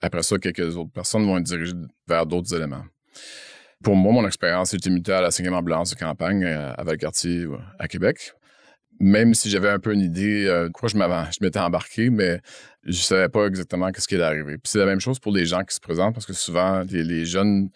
après 0.00 0.22
ça, 0.22 0.38
quelques 0.38 0.76
autres 0.76 0.92
personnes 0.92 1.24
vont 1.26 1.38
être 1.38 1.44
dirigées 1.44 1.72
vers 2.06 2.26
d'autres 2.26 2.54
éléments. 2.54 2.84
Pour 3.82 3.94
moi, 3.94 4.12
mon 4.12 4.26
expérience, 4.26 4.74
été 4.74 4.90
muté 4.90 5.12
à 5.12 5.20
la 5.20 5.30
5e 5.30 5.52
ambulance 5.52 5.90
de 5.90 5.96
campagne 5.96 6.44
euh, 6.44 6.72
à 6.76 6.84
Valcartier, 6.84 7.46
à 7.78 7.88
Québec. 7.88 8.32
Même 9.00 9.34
si 9.34 9.48
j'avais 9.48 9.68
un 9.68 9.78
peu 9.78 9.94
une 9.94 10.00
idée 10.00 10.44
de 10.44 10.48
euh, 10.48 10.70
quoi 10.70 10.88
je 10.88 10.96
m'étais 11.40 11.60
embarqué, 11.60 12.10
mais 12.10 12.40
je 12.82 13.00
savais 13.00 13.28
pas 13.28 13.46
exactement 13.46 13.88
ce 13.96 14.08
qui 14.08 14.16
allait 14.16 14.24
arriver. 14.24 14.58
Puis 14.58 14.72
c'est 14.72 14.78
la 14.78 14.86
même 14.86 14.98
chose 14.98 15.20
pour 15.20 15.32
les 15.32 15.46
gens 15.46 15.62
qui 15.62 15.74
se 15.74 15.80
présentent, 15.80 16.14
parce 16.14 16.26
que 16.26 16.32
souvent, 16.32 16.82
les 16.90 17.24
jeunes 17.24 17.70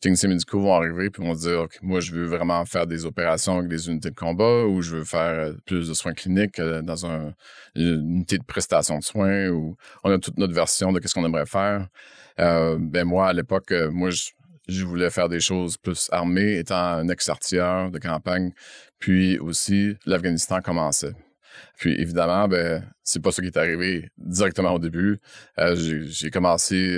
techniciens 0.00 0.28
médicaux 0.28 0.60
vont 0.60 0.74
arriver 0.74 1.10
puis 1.10 1.22
vont 1.22 1.34
dire 1.34 1.66
moi 1.82 2.00
je 2.00 2.12
veux 2.12 2.26
vraiment 2.26 2.64
faire 2.64 2.86
des 2.86 3.04
opérations 3.04 3.58
avec 3.58 3.68
des 3.68 3.88
unités 3.88 4.10
de 4.10 4.14
combat 4.14 4.64
ou 4.64 4.80
je 4.80 4.96
veux 4.96 5.04
faire 5.04 5.48
euh, 5.48 5.52
plus 5.66 5.88
de 5.88 5.94
soins 5.94 6.14
cliniques 6.14 6.58
euh, 6.60 6.82
dans 6.82 7.04
une 7.04 7.34
unité 7.74 8.38
de 8.38 8.44
prestation 8.44 8.98
de 8.98 9.04
soins 9.04 9.48
ou 9.48 9.76
on 10.04 10.12
a 10.12 10.18
toute 10.18 10.38
notre 10.38 10.54
version 10.54 10.92
de 10.92 11.00
qu'est-ce 11.00 11.14
qu'on 11.14 11.24
aimerait 11.24 11.46
faire. 11.46 11.88
Euh, 12.38 12.76
ben 12.80 13.04
moi 13.04 13.28
à 13.28 13.32
l'époque 13.32 13.72
moi 13.90 14.10
je, 14.10 14.84
voulais 14.84 15.10
faire 15.10 15.28
des 15.28 15.40
choses 15.40 15.76
plus 15.76 16.08
armées 16.12 16.58
étant 16.58 16.76
un 16.76 17.08
ex-artilleur 17.08 17.90
de 17.90 17.98
campagne 17.98 18.52
puis 18.98 19.38
aussi 19.38 19.96
l'Afghanistan 20.06 20.60
commençait. 20.60 21.14
Puis 21.78 22.00
évidemment, 22.00 22.46
ben 22.46 22.84
c'est 23.02 23.20
pas 23.20 23.32
ça 23.32 23.42
qui 23.42 23.48
est 23.48 23.56
arrivé 23.56 24.08
directement 24.18 24.72
au 24.72 24.78
début. 24.78 25.18
j'ai 25.56 26.30
commencé 26.30 26.96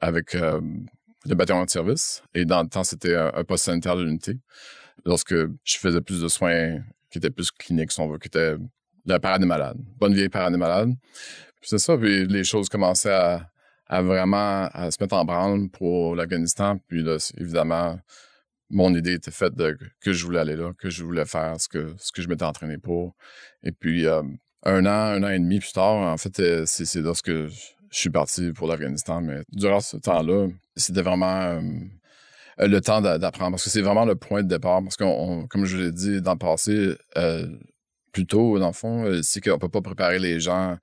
avec 0.00 0.36
le 1.28 1.34
bataillon 1.34 1.64
de 1.64 1.70
service. 1.70 2.22
Et 2.34 2.44
dans 2.44 2.62
le 2.62 2.68
temps, 2.68 2.84
c'était 2.84 3.16
un, 3.16 3.44
poste 3.44 3.64
sanitaire 3.64 3.96
de 3.96 4.04
l'unité. 4.04 4.38
Lorsque 5.04 5.34
je 5.34 5.78
faisais 5.78 6.00
plus 6.00 6.22
de 6.22 6.28
soins 6.28 6.80
qui 7.10 7.18
étaient 7.18 7.30
plus 7.30 7.50
cliniques, 7.50 7.92
si 7.92 8.00
on 8.00 8.08
veut, 8.08 8.18
qui 8.18 8.28
étaient 8.28 8.56
la 9.04 9.20
parade 9.20 9.40
des 9.40 9.46
malades. 9.46 9.78
Bonne 9.98 10.14
vieille 10.14 10.28
parade 10.28 10.52
des 10.52 10.58
malades. 10.58 10.92
c'est 11.62 11.78
ça, 11.78 11.96
puis 11.96 12.26
les 12.26 12.44
choses 12.44 12.68
commençaient 12.68 13.12
à, 13.88 14.02
vraiment 14.02 14.68
à 14.72 14.90
se 14.90 14.96
mettre 15.00 15.14
en 15.14 15.24
branle 15.24 15.68
pour 15.70 16.16
l'Afghanistan. 16.16 16.78
Puis 16.88 17.02
là, 17.02 17.18
évidemment, 17.38 17.98
mon 18.68 18.94
idée 18.94 19.14
était 19.14 19.30
faite 19.30 19.54
de 19.54 19.78
que 20.00 20.12
je 20.12 20.24
voulais 20.24 20.40
aller 20.40 20.56
là, 20.56 20.72
que 20.76 20.90
je 20.90 21.04
voulais 21.04 21.24
faire 21.24 21.60
ce 21.60 21.68
que, 21.68 21.94
ce 21.98 22.10
que 22.10 22.22
je 22.22 22.28
m'étais 22.28 22.44
entraîné 22.44 22.78
pour. 22.78 23.14
Et 23.62 23.70
puis, 23.72 24.06
euh, 24.06 24.22
un 24.64 24.86
an, 24.86 24.88
un 24.88 25.22
an 25.22 25.28
et 25.28 25.38
demi 25.38 25.60
plus 25.60 25.72
tard, 25.72 25.94
en 25.94 26.16
fait, 26.16 26.40
euh, 26.40 26.64
c'est 26.66 27.00
lorsque 27.00 27.30
je 27.96 28.02
suis 28.02 28.10
parti 28.10 28.52
pour 28.52 28.68
l'Afghanistan. 28.68 29.22
Mais 29.22 29.40
durant 29.52 29.80
ce 29.80 29.96
temps-là, 29.96 30.48
c'était 30.76 31.00
vraiment 31.00 31.40
euh, 31.40 31.60
le 32.58 32.80
temps 32.80 33.00
d'apprendre 33.00 33.52
parce 33.52 33.64
que 33.64 33.70
c'est 33.70 33.80
vraiment 33.80 34.04
le 34.04 34.16
point 34.16 34.42
de 34.42 34.48
départ. 34.48 34.82
Parce 34.82 34.96
que, 34.96 35.46
comme 35.46 35.64
je 35.64 35.78
l'ai 35.78 35.92
dit 35.92 36.20
dans 36.20 36.32
le 36.32 36.38
passé, 36.38 36.94
euh, 37.16 37.48
plus 38.12 38.26
tôt, 38.26 38.58
dans 38.58 38.66
le 38.66 38.74
fond, 38.74 39.04
euh, 39.06 39.22
c'est 39.22 39.40
qu'on 39.40 39.54
ne 39.54 39.56
peut 39.56 39.70
pas 39.70 39.80
préparer 39.80 40.18
les 40.18 40.40
gens 40.40 40.76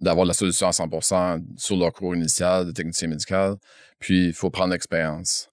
d'avoir 0.00 0.26
la 0.26 0.34
solution 0.34 0.66
à 0.66 0.72
100% 0.72 1.40
sur 1.56 1.76
leur 1.76 1.92
cours 1.92 2.16
initial 2.16 2.66
de 2.66 2.72
technicien 2.72 3.06
médical. 3.06 3.54
Puis, 4.00 4.26
il 4.26 4.32
faut 4.32 4.50
prendre 4.50 4.72
l'expérience. 4.72 5.50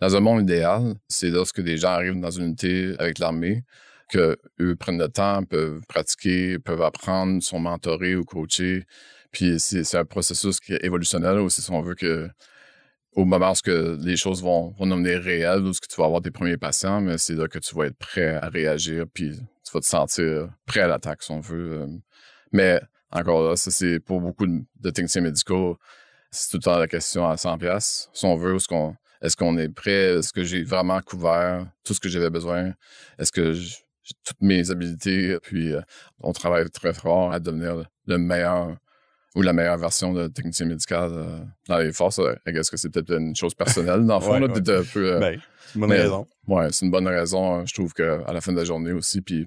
Dans 0.00 0.14
un 0.14 0.20
monde 0.20 0.42
idéal, 0.42 0.94
c'est 1.08 1.30
lorsque 1.30 1.60
des 1.60 1.78
gens 1.78 1.88
arrivent 1.88 2.20
dans 2.20 2.30
une 2.30 2.44
unité 2.44 2.94
avec 3.00 3.18
l'armée, 3.18 3.64
qu'eux 4.08 4.36
prennent 4.78 4.98
le 4.98 5.08
temps, 5.08 5.42
peuvent 5.42 5.80
pratiquer, 5.88 6.60
peuvent 6.60 6.82
apprendre, 6.82 7.42
sont 7.42 7.58
mentorés 7.58 8.14
ou 8.14 8.24
coachés. 8.24 8.84
Puis 9.32 9.58
c'est 9.60 9.96
un 9.96 10.04
processus 10.04 10.60
qui 10.60 10.74
est 10.74 10.84
évolutionnel 10.84 11.38
aussi, 11.38 11.62
si 11.62 11.70
on 11.70 11.82
veut 11.82 11.94
que 11.94 12.28
au 13.16 13.24
moment 13.24 13.52
où 13.52 13.70
les 14.04 14.16
choses 14.16 14.42
vont, 14.42 14.74
vont 14.78 14.86
devenir 14.86 15.20
réelles, 15.22 15.62
où 15.62 15.72
tu 15.72 15.96
vas 15.96 16.04
avoir 16.04 16.20
tes 16.20 16.30
premiers 16.30 16.58
patients, 16.58 17.00
mais 17.00 17.16
c'est 17.16 17.34
là 17.34 17.48
que 17.48 17.58
tu 17.58 17.74
vas 17.74 17.86
être 17.86 17.96
prêt 17.96 18.34
à 18.36 18.48
réagir, 18.48 19.06
puis 19.12 19.30
tu 19.64 19.72
vas 19.72 19.80
te 19.80 19.86
sentir 19.86 20.50
prêt 20.66 20.80
à 20.80 20.86
l'attaque, 20.86 21.22
si 21.22 21.30
on 21.30 21.40
veut. 21.40 21.80
Euh. 21.80 21.86
Mais 22.52 22.78
encore 23.10 23.48
là, 23.48 23.56
ça 23.56 23.70
c'est 23.70 24.00
pour 24.00 24.20
beaucoup 24.20 24.46
de, 24.46 24.90
techniciens 24.90 25.22
médicaux, 25.22 25.78
c'est 26.30 26.50
tout 26.50 26.58
le 26.58 26.62
temps 26.62 26.78
la 26.78 26.88
question 26.88 27.26
à 27.26 27.38
100 27.38 27.56
pièces. 27.56 28.10
Si 28.12 28.26
on 28.26 28.36
veut, 28.36 28.56
est-ce 28.56 29.36
qu'on 29.36 29.58
est, 29.58 29.64
est 29.64 29.68
prêt? 29.70 30.18
Est-ce 30.18 30.32
que 30.32 30.44
j'ai 30.44 30.62
vraiment 30.62 31.00
couvert 31.00 31.66
tout 31.84 31.94
ce 31.94 32.00
que 32.00 32.10
j'avais 32.10 32.30
besoin? 32.30 32.74
Est-ce 33.18 33.32
que 33.32 33.54
toutes 34.24 34.42
mes 34.42 34.70
habiletés, 34.70 35.38
puis 35.42 35.72
euh, 35.72 35.80
on 36.20 36.32
travaille 36.32 36.68
très 36.70 36.92
fort 36.92 37.32
à 37.32 37.40
devenir 37.40 37.88
le 38.06 38.18
meilleur 38.18 38.76
ou 39.36 39.42
la 39.42 39.52
meilleure 39.52 39.76
version 39.76 40.12
de 40.14 40.26
technicien 40.28 40.66
médical 40.66 41.10
euh, 41.12 41.38
dans 41.68 41.78
les 41.78 41.92
forces. 41.92 42.20
Est-ce 42.46 42.70
que 42.70 42.76
c'est 42.76 42.88
peut-être 42.88 43.12
une 43.12 43.36
chose 43.36 43.54
personnelle, 43.54 44.04
dans 44.04 44.18
le 44.18 44.24
fond, 44.24 44.38
là, 44.40 44.48
un 44.48 44.82
peu... 44.82 45.20
Ben, 45.20 45.38
c'est 45.66 45.74
une 45.74 45.80
bonne 45.82 45.92
raison. 45.92 46.26
Ouais, 46.48 46.68
c'est 46.72 46.86
une 46.86 46.90
bonne 46.90 47.06
raison, 47.06 47.66
je 47.66 47.74
trouve, 47.74 47.92
qu'à 47.92 48.32
la 48.32 48.40
fin 48.40 48.52
de 48.52 48.56
la 48.56 48.64
journée 48.64 48.92
aussi, 48.92 49.20
puis 49.20 49.46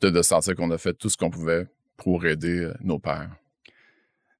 de, 0.00 0.10
de 0.10 0.22
sentir 0.22 0.54
qu'on 0.54 0.70
a 0.70 0.78
fait 0.78 0.94
tout 0.94 1.10
ce 1.10 1.16
qu'on 1.16 1.30
pouvait 1.30 1.66
pour 1.96 2.24
aider 2.24 2.70
nos 2.80 2.98
pères. 2.98 3.30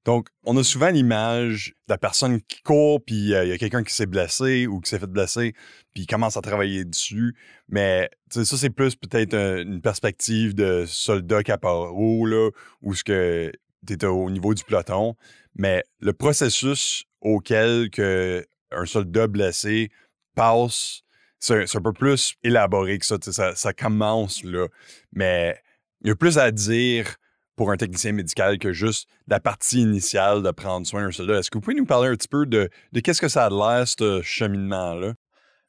Donc, 0.05 0.29
on 0.45 0.55
a 0.59 0.63
souvent 0.63 0.91
l'image 0.91 1.75
de 1.89 1.95
la 1.95 1.99
personne 1.99 2.41
qui 2.43 2.61
court, 2.63 3.03
puis 3.03 3.35
euh, 3.35 3.45
il 3.45 3.49
y 3.49 3.53
a 3.53 3.59
quelqu'un 3.59 3.83
qui 3.83 3.95
s'est 3.95 4.07
blessé 4.07 4.67
ou 4.67 4.81
qui 4.81 4.91
s'est 4.91 4.99
fait 4.99 5.07
blesser, 5.07 5.55
puis 5.95 6.03
il 6.03 6.07
commence 6.07 6.37
à 6.37 6.43
travailler 6.43 6.85
dessus. 6.85 7.35
Mais 7.69 8.11
ça, 8.29 8.45
c'est 8.45 8.71
plus 8.71 8.97
peut-être 8.97 9.35
une 9.35 9.81
perspective 9.81 10.55
de 10.55 10.85
soldat 10.87 11.43
caparo, 11.43 12.27
là, 12.27 12.51
où 12.83 12.95
ce 12.95 13.03
que 13.03 13.51
tu 13.87 13.93
étais 13.93 14.07
au 14.07 14.31
niveau 14.31 14.55
du 14.55 14.65
peloton. 14.65 15.17
Mais 15.57 15.85
le 16.01 16.13
processus 16.13 17.05
auquel 17.21 17.91
que 17.91 18.45
un 18.71 18.87
soldat 18.87 19.27
blessé 19.27 19.91
passe, 20.35 21.03
c'est 21.39 21.77
un 21.77 21.83
peu 21.83 21.93
plus 21.93 22.35
élaboré 22.43 22.99
que 22.99 23.07
ça, 23.07 23.17
ça. 23.21 23.55
Ça 23.55 23.73
commence 23.73 24.43
là. 24.43 24.67
Mais 25.13 25.57
il 26.03 26.09
y 26.09 26.11
a 26.11 26.17
plus 26.17 26.39
à 26.39 26.51
dire 26.51 27.17
pour 27.57 27.71
un 27.71 27.77
technicien 27.77 28.13
médical 28.13 28.59
que 28.59 28.73
juste 28.73 29.09
la 29.29 29.41
partie 29.41 29.81
initiale 29.81 30.43
de 30.43 30.51
prendre 30.51 30.87
soin 30.87 31.03
d'un 31.03 31.13
soldat. 31.13 31.39
Est-ce 31.39 31.51
que 31.51 31.59
vous 31.59 31.63
pouvez 31.63 31.77
nous 31.77 31.87
parler 31.87 32.09
un 32.09 32.17
petit 32.17 32.29
peu 32.29 32.47
de, 32.47 32.69
qu'est-ce 33.03 33.21
que 33.21 33.29
ça 33.29 33.47
a 33.47 33.51
l'air, 33.51 33.87
ce 33.87 34.23
cheminement-là? 34.23 35.15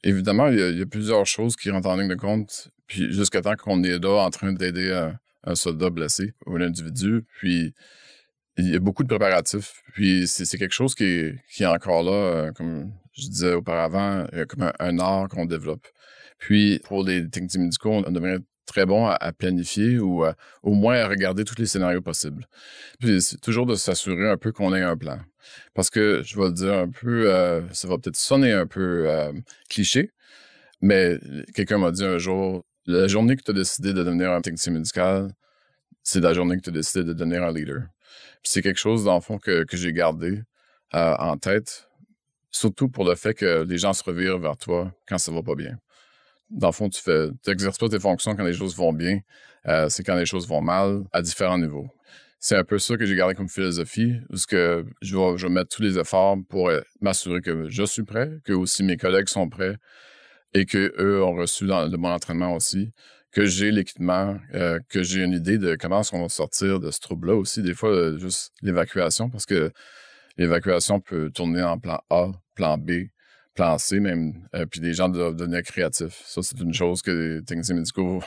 Évidemment, 0.03 0.47
il 0.47 0.77
y, 0.77 0.81
a, 0.81 0.85
plusieurs 0.85 1.25
choses 1.25 1.55
qui 1.55 1.69
rentrent 1.71 1.89
en 1.89 1.95
ligne 1.95 2.09
de 2.09 2.15
compte, 2.15 2.69
puis 2.85 3.11
jusqu'à 3.11 3.41
temps 3.41 3.55
qu'on 3.55 3.83
est 3.83 3.97
là 3.97 4.23
en 4.23 4.29
train 4.29 4.53
d'aider 4.53 4.91
un, 5.43 5.55
soldat 5.55 5.89
blessé 5.89 6.33
ou 6.45 6.55
un 6.55 6.61
individu, 6.61 7.25
puis 7.37 7.73
il 8.57 8.71
y 8.71 8.75
a 8.75 8.79
beaucoup 8.79 9.03
de 9.03 9.07
préparatifs, 9.07 9.81
puis 9.93 10.27
c'est 10.27 10.57
quelque 10.57 10.73
chose 10.73 10.95
qui 10.95 11.03
est, 11.03 11.65
encore 11.65 12.03
là, 12.03 12.11
euh, 12.11 12.51
comme 12.53 12.91
je 13.13 13.27
disais 13.27 13.53
auparavant, 13.53 14.25
comme 14.49 14.71
un, 14.79 14.99
art 14.99 15.27
qu'on 15.29 15.45
développe. 15.45 15.87
Puis, 16.37 16.79
pour 16.83 17.03
les 17.03 17.29
techniciens 17.29 17.61
médicaux, 17.61 18.03
on 18.05 18.11
devrait 18.11 18.39
très 18.65 18.85
bon 18.85 19.07
à, 19.07 19.31
planifier 19.31 19.99
ou 19.99 20.25
au 20.63 20.73
moins 20.73 20.97
à 20.97 21.07
regarder 21.07 21.43
tous 21.45 21.57
les 21.57 21.65
scénarios 21.65 22.01
possibles. 22.01 22.47
Puis 22.99 23.21
c'est 23.21 23.39
toujours 23.39 23.65
de 23.65 23.75
s'assurer 23.75 24.29
un 24.29 24.37
peu 24.37 24.51
qu'on 24.51 24.73
ait 24.73 24.81
un 24.81 24.97
plan. 24.97 25.19
Parce 25.73 25.89
que 25.89 26.21
je 26.23 26.37
vais 26.37 26.45
le 26.47 26.53
dire 26.53 26.73
un 26.73 26.89
peu, 26.89 27.31
euh, 27.31 27.61
ça 27.73 27.87
va 27.87 27.97
peut-être 27.97 28.15
sonner 28.15 28.51
un 28.51 28.67
peu 28.67 29.09
euh, 29.09 29.31
cliché, 29.69 30.11
mais 30.81 31.19
quelqu'un 31.53 31.77
m'a 31.77 31.91
dit 31.91 32.03
un 32.03 32.17
jour, 32.17 32.65
la 32.85 33.07
journée 33.07 33.35
que 33.35 33.43
tu 33.43 33.51
as 33.51 33.53
décidé 33.53 33.93
de 33.93 34.03
devenir 34.03 34.31
un 34.31 34.41
technicien 34.41 34.73
médical, 34.73 35.31
c'est 36.03 36.19
la 36.21 36.33
journée 36.33 36.57
que 36.57 36.61
tu 36.61 36.69
as 36.69 36.73
décidé 36.73 37.03
de 37.03 37.13
devenir 37.13 37.43
un 37.43 37.53
leader. 37.53 37.83
C'est 38.43 38.61
quelque 38.61 38.79
chose, 38.79 39.05
dans 39.05 39.15
le 39.15 39.21
fond, 39.21 39.37
que, 39.37 39.65
j'ai 39.73 39.93
gardé 39.93 40.41
euh, 40.93 41.15
en 41.17 41.37
tête, 41.37 41.89
surtout 42.51 42.89
pour 42.89 43.05
le 43.05 43.15
fait 43.15 43.33
que 43.33 43.63
les 43.63 43.77
gens 43.77 43.93
se 43.93 44.03
revirent 44.03 44.39
vers 44.39 44.57
toi 44.57 44.91
quand 45.07 45.17
ça 45.17 45.31
va 45.31 45.41
pas 45.43 45.55
bien 45.55 45.77
dans 46.49 46.67
le 46.67 46.73
fond, 46.73 46.89
tu 46.89 47.01
fais, 47.01 47.29
tu 47.43 47.51
exerces 47.51 47.77
pas 47.77 47.89
tes 47.89 47.99
fonctions 47.99 48.35
quand 48.35 48.43
les 48.43 48.53
choses 48.53 48.75
vont 48.75 48.93
bien. 48.93 49.19
Euh, 49.67 49.89
c'est 49.89 50.03
quand 50.03 50.15
les 50.15 50.25
choses 50.25 50.47
vont 50.47 50.61
mal 50.61 51.03
à 51.11 51.21
différents 51.21 51.57
niveaux. 51.57 51.87
C'est 52.39 52.55
un 52.55 52.63
peu 52.63 52.77
ça 52.77 52.97
que 52.97 53.05
j'ai 53.05 53.15
gardé 53.15 53.33
comme 53.33 53.49
philosophie, 53.49 54.13
parce 54.29 54.45
que 54.45 54.85
je 55.01 55.17
vais, 55.17 55.49
mettre 55.49 55.75
tous 55.75 55.81
les 55.81 55.97
efforts 55.97 56.37
pour 56.47 56.69
euh, 56.69 56.81
m'assurer 57.01 57.41
que 57.41 57.69
je 57.69 57.83
suis 57.83 58.03
prêt, 58.03 58.29
que 58.43 58.53
aussi 58.53 58.83
mes 58.83 58.97
collègues 58.97 59.27
sont 59.27 59.49
prêts 59.49 59.77
et 60.53 60.65
qu'eux 60.65 61.23
ont 61.23 61.33
reçu 61.33 61.65
de 61.65 61.97
bon 61.97 62.09
entraînement 62.09 62.53
aussi, 62.53 62.91
que 63.35 63.45
j'ai 63.45 63.69
l'équipement, 63.69 64.39
euh, 64.53 64.79
que 64.87 65.03
j'ai 65.03 65.21
une 65.21 65.33
idée 65.33 65.57
de 65.57 65.75
comment 65.75 66.01
on 66.13 66.21
va 66.21 66.29
sortir 66.29 66.79
de 66.79 66.89
ce 66.89 67.01
trouble-là 67.01 67.35
aussi. 67.35 67.61
Des 67.61 67.73
fois, 67.73 68.17
juste 68.17 68.53
l'évacuation, 68.61 69.29
parce 69.29 69.45
que 69.45 69.71
l'évacuation 70.37 71.01
peut 71.01 71.29
tourner 71.31 71.61
en 71.61 71.77
plan 71.77 71.99
A, 72.09 72.31
plan 72.55 72.77
B, 72.77 73.09
plan 73.53 73.77
C 73.77 73.99
même, 73.99 74.47
euh, 74.55 74.65
puis 74.65 74.79
les 74.79 74.93
gens 74.93 75.09
doivent 75.09 75.35
devenir 75.35 75.63
créatifs. 75.63 76.23
Ça, 76.25 76.41
c'est 76.43 76.57
une 76.61 76.73
chose 76.73 77.01
que 77.01 77.11
les 77.11 77.43
techniciens 77.43 77.75
médicaux 77.75 78.23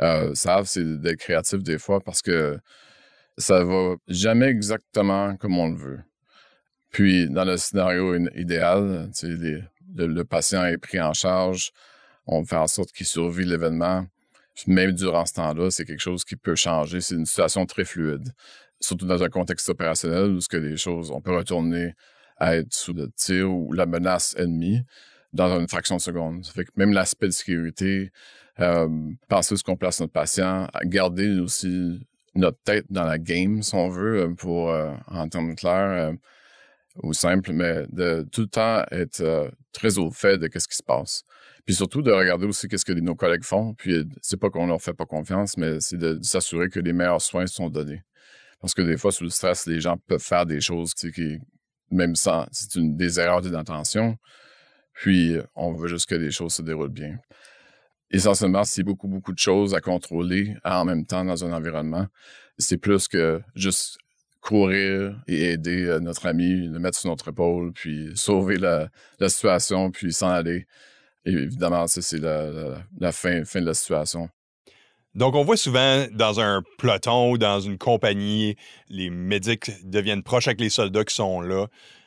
euh, 0.00 0.34
savent, 0.34 0.66
c'est 0.66 1.00
d'être 1.00 1.18
créatifs 1.18 1.62
des 1.62 1.78
fois 1.78 2.00
parce 2.00 2.22
que 2.22 2.58
ça 3.36 3.62
va 3.64 3.96
jamais 4.08 4.46
exactement 4.46 5.36
comme 5.36 5.58
on 5.58 5.68
le 5.68 5.76
veut. 5.76 6.00
Puis, 6.90 7.28
dans 7.28 7.44
le 7.44 7.58
scénario 7.58 8.16
idéal, 8.34 9.10
le, 9.22 10.06
le, 10.06 10.24
patient 10.24 10.64
est 10.64 10.78
pris 10.78 11.00
en 11.00 11.12
charge, 11.12 11.70
on 12.26 12.44
fait 12.46 12.56
en 12.56 12.66
sorte 12.66 12.92
qu'il 12.92 13.06
survit 13.06 13.44
l'événement. 13.44 14.06
Même 14.66 14.92
durant 14.92 15.26
ce 15.26 15.34
temps-là, 15.34 15.70
c'est 15.70 15.84
quelque 15.84 16.00
chose 16.00 16.24
qui 16.24 16.36
peut 16.36 16.54
changer. 16.54 17.00
C'est 17.00 17.14
une 17.14 17.26
situation 17.26 17.66
très 17.66 17.84
fluide, 17.84 18.32
surtout 18.80 19.06
dans 19.06 19.22
un 19.22 19.28
contexte 19.28 19.68
opérationnel 19.68 20.30
où 20.30 20.40
ce 20.40 20.48
que 20.48 20.56
les 20.56 20.76
choses, 20.76 21.10
on 21.10 21.20
peut 21.20 21.34
retourner 21.34 21.94
à 22.36 22.56
être 22.56 22.72
sous 22.72 22.92
le 22.92 23.10
tir 23.10 23.50
ou 23.50 23.72
la 23.72 23.86
menace 23.86 24.34
ennemie 24.36 24.82
dans 25.32 25.58
une 25.58 25.68
fraction 25.68 25.96
de 25.96 26.02
seconde. 26.02 26.44
Ça 26.44 26.52
fait 26.52 26.64
que 26.64 26.70
même 26.76 26.92
l'aspect 26.92 27.26
de 27.26 27.32
sécurité, 27.32 28.12
euh, 28.60 28.88
penser 29.28 29.56
ce 29.56 29.64
qu'on 29.64 29.76
place 29.76 30.00
notre 30.00 30.12
patient, 30.12 30.68
garder 30.84 31.38
aussi 31.38 32.00
notre 32.34 32.58
tête 32.64 32.86
dans 32.90 33.04
la 33.04 33.18
game, 33.18 33.62
si 33.62 33.74
on 33.74 33.88
veut, 33.88 34.22
euh, 34.22 34.34
pour, 34.34 34.70
euh, 34.70 34.92
en 35.08 35.28
termes 35.28 35.54
clairs 35.54 36.10
euh, 36.10 36.12
ou 37.02 37.12
simples, 37.12 37.52
mais 37.52 37.86
de 37.90 38.26
tout 38.30 38.42
le 38.42 38.46
temps 38.48 38.84
être 38.90 39.50
très 39.72 39.98
au 39.98 40.10
fait 40.10 40.38
de 40.38 40.48
ce 40.58 40.68
qui 40.68 40.76
se 40.76 40.82
passe. 40.82 41.24
Puis 41.64 41.74
surtout 41.74 42.02
de 42.02 42.10
regarder 42.10 42.46
aussi 42.46 42.68
qu'est-ce 42.68 42.84
que 42.84 42.92
nos 42.92 43.14
collègues 43.14 43.44
font. 43.44 43.74
Puis 43.74 44.04
c'est 44.20 44.36
pas 44.36 44.50
qu'on 44.50 44.66
leur 44.66 44.80
fait 44.80 44.94
pas 44.94 45.06
confiance, 45.06 45.56
mais 45.56 45.80
c'est 45.80 45.96
de, 45.96 46.18
s'assurer 46.22 46.68
que 46.68 46.80
les 46.80 46.92
meilleurs 46.92 47.22
soins 47.22 47.46
sont 47.46 47.70
donnés. 47.70 48.02
Parce 48.60 48.74
que 48.74 48.82
des 48.82 48.96
fois, 48.96 49.12
sous 49.12 49.24
le 49.24 49.30
stress, 49.30 49.66
les 49.66 49.80
gens 49.80 49.96
peuvent 50.06 50.22
faire 50.22 50.46
des 50.46 50.60
choses 50.60 50.94
qui, 50.94 51.38
même 51.90 52.16
sans, 52.16 52.46
c'est 52.52 52.74
une 52.76 52.96
des 52.96 53.18
erreurs 53.20 53.42
d'inattention. 53.42 54.16
Puis, 54.92 55.36
on 55.54 55.72
veut 55.72 55.88
juste 55.88 56.08
que 56.08 56.14
les 56.14 56.30
choses 56.30 56.54
se 56.54 56.62
déroulent 56.62 56.88
bien. 56.88 57.18
Essentiellement, 58.10 58.64
c'est 58.64 58.82
beaucoup, 58.82 59.08
beaucoup 59.08 59.32
de 59.32 59.38
choses 59.38 59.74
à 59.74 59.80
contrôler 59.80 60.54
en 60.64 60.84
même 60.84 61.06
temps 61.06 61.24
dans 61.24 61.44
un 61.44 61.52
environnement. 61.52 62.06
C'est 62.58 62.76
plus 62.76 63.08
que 63.08 63.40
juste 63.54 63.98
courir 64.42 65.18
et 65.28 65.52
aider 65.52 65.86
euh, 65.86 66.00
notre 66.00 66.26
ami, 66.26 66.68
le 66.68 66.78
mettre 66.78 66.98
sur 66.98 67.08
notre 67.08 67.28
épaule, 67.28 67.72
puis 67.72 68.10
sauver 68.16 68.58
la, 68.58 68.90
situation, 69.28 69.90
puis 69.90 70.12
s'en 70.12 70.28
aller. 70.28 70.66
Évidemment, 71.24 71.86
c'est 71.86 72.18
la, 72.18 72.82
la, 72.98 73.12
fin, 73.12 73.44
fin 73.44 73.60
de 73.60 73.66
la 73.66 73.74
situation. 73.74 74.28
Donc, 75.14 75.34
on 75.34 75.44
voit 75.44 75.56
souvent 75.56 76.06
dans 76.10 76.40
un 76.40 76.62
peloton 76.78 77.32
ou 77.32 77.38
dans 77.38 77.60
une 77.60 77.78
compagnie, 77.78 78.56
les 78.88 79.10
médics 79.10 79.70
deviennent 79.84 80.22
proches 80.22 80.48
avec 80.48 80.60
les 80.60 80.70
soldats 80.70 81.04
qui 81.04 81.14
sont 81.14 81.40
là. 81.40 81.66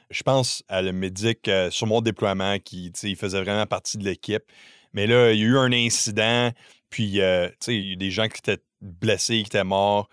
Je 0.10 0.24
pense 0.24 0.64
à 0.68 0.82
le 0.82 0.92
médic 0.92 1.48
euh, 1.48 1.70
sur 1.70 1.88
mon 1.88 2.02
déploiement 2.02 2.58
qui 2.60 2.92
il 3.04 3.16
faisait 3.16 3.42
vraiment 3.42 3.66
partie 3.66 3.98
de 3.98 4.04
l'équipe. 4.04 4.44
Mais 4.94 5.08
là, 5.08 5.32
il 5.32 5.40
y 5.40 5.44
a 5.44 5.46
eu 5.46 5.58
un 5.58 5.72
incident, 5.72 6.52
puis 6.90 7.22
euh, 7.22 7.50
il 7.68 7.90
y 7.90 7.94
a 7.94 7.96
des 7.96 8.12
gens 8.12 8.28
qui 8.28 8.40
étaient 8.40 8.64
blessés, 8.82 9.38
qui 9.38 9.48
étaient 9.48 9.64
morts. 9.64 10.10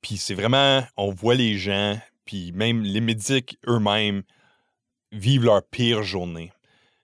Puis 0.00 0.16
c'est 0.16 0.34
vraiment, 0.34 0.82
on 0.96 1.10
voit 1.10 1.34
les 1.34 1.58
gens, 1.58 1.98
puis 2.24 2.52
même 2.52 2.82
les 2.82 3.00
médics 3.00 3.58
eux-mêmes 3.68 4.22
vivent 5.12 5.44
leur 5.44 5.62
pire 5.62 6.02
journée. 6.02 6.52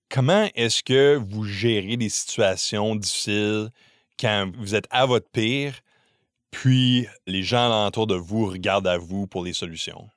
Comment 0.08 0.48
est-ce 0.54 0.82
que 0.82 1.16
vous 1.16 1.44
gérez 1.44 1.96
des 1.96 2.08
situations 2.08 2.94
difficiles? 2.96 3.70
quand 4.18 4.50
vous 4.58 4.75
êtes 4.75 4.86
à 4.90 5.06
votre 5.06 5.28
pire, 5.30 5.75
puis 6.50 7.06
les 7.26 7.42
gens 7.42 7.66
alentour 7.66 8.06
de 8.06 8.14
vous 8.14 8.46
regardent 8.46 8.88
à 8.88 8.98
vous 8.98 9.26
pour 9.26 9.44
les 9.44 9.52
solutions? 9.52 10.08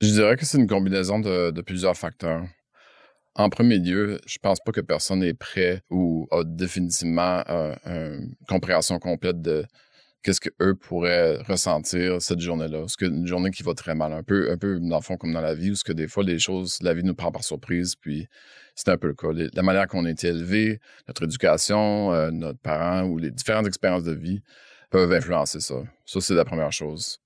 Je 0.00 0.08
dirais 0.08 0.36
que 0.36 0.44
c'est 0.44 0.58
une 0.58 0.66
combinaison 0.66 1.20
de, 1.20 1.60
plusieurs 1.60 1.96
facteurs. 1.96 2.44
En 3.34 3.48
premier 3.48 3.78
lieu, 3.78 4.20
je 4.26 4.38
pense 4.38 4.58
pas 4.60 4.72
que 4.72 4.80
personne 4.80 5.20
n'est 5.20 5.34
prêt 5.34 5.82
ou 5.90 6.26
a 6.30 6.44
définitivement 6.44 7.42
euh, 7.48 7.74
une 7.86 8.34
compréhension 8.46 8.98
complète 8.98 9.40
de 9.40 9.64
qu'est-ce 10.22 10.40
qu'eux 10.40 10.74
pourraient 10.74 11.42
ressentir 11.42 12.20
cette 12.20 12.40
journée-là? 12.40 12.80
Parce 12.80 12.96
qu'une 12.96 13.26
journée 13.26 13.50
qui 13.50 13.62
va 13.62 13.74
très 13.74 13.94
mal, 13.94 14.12
un 14.12 14.22
peu, 14.22 14.50
un 14.50 14.56
peu 14.56 14.78
dans 14.80 14.96
le 14.96 15.02
fond 15.02 15.16
comme 15.16 15.32
dans 15.32 15.40
la 15.40 15.54
vie, 15.54 15.70
où 15.72 15.74
ce 15.74 15.84
que 15.84 15.92
des 15.92 16.08
fois 16.08 16.24
les 16.24 16.38
choses, 16.38 16.78
la 16.82 16.94
vie 16.94 17.04
nous 17.04 17.14
prend 17.14 17.32
par 17.32 17.44
surprise, 17.44 17.96
puis 17.96 18.28
c'est 18.74 18.88
un 18.88 18.96
peu 18.96 19.08
le 19.08 19.14
cas. 19.14 19.28
la 19.32 19.62
manière 19.62 19.86
qu'on 19.86 20.04
a 20.04 20.10
été 20.10 20.28
élevé, 20.28 20.80
notre 21.08 21.24
éducation, 21.24 22.12
euh, 22.12 22.30
notre 22.30 22.58
parents 22.58 23.04
ou 23.04 23.18
les 23.18 23.30
différentes 23.30 23.66
expériences 23.66 24.04
de 24.04 24.12
vie 24.12 24.42
peuvent 24.90 25.12
influencer 25.12 25.60
ça. 25.60 25.76
Ça, 26.04 26.20
c'est 26.20 26.34
la 26.34 26.44
première 26.44 26.72
chose. 26.72 27.18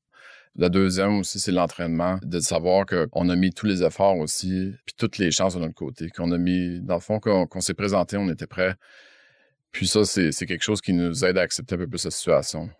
La 0.59 0.71
deuxième 0.71 1.19
aussi, 1.19 1.38
c'est 1.38 1.53
l'entraînement, 1.53 2.19
de 2.23 2.41
savoir 2.41 2.87
qu'on 2.87 3.29
a 3.29 3.37
mis 3.37 3.53
tous 3.53 3.67
les 3.67 3.83
efforts 3.83 4.17
aussi, 4.17 4.73
puis 4.87 4.95
toutes 4.97 5.19
les 5.19 5.31
chances 5.31 5.55
de 5.55 5.61
notre 5.61 5.75
côté, 5.75 6.09
qu'on 6.09 6.33
a 6.33 6.38
mis, 6.38 6.81
dans 6.81 6.95
le 6.95 7.00
fond, 7.00 7.21
qu'on 7.21 7.61
s'est 7.61 7.75
présenté, 7.75 8.17
on 8.17 8.29
était 8.31 8.47
prêt. 8.47 8.75
Puis 9.71 9.87
ça, 9.87 10.07
c'est 10.07 10.33
quelque 10.47 10.62
chose 10.62 10.81
qui 10.81 10.95
nous 10.95 11.26
aide 11.26 11.37
à 11.37 11.43
accepter 11.43 11.75
un 11.75 11.79
peu 11.79 11.87
plus 11.87 12.03
la 12.07 12.11
situation. 12.11 12.71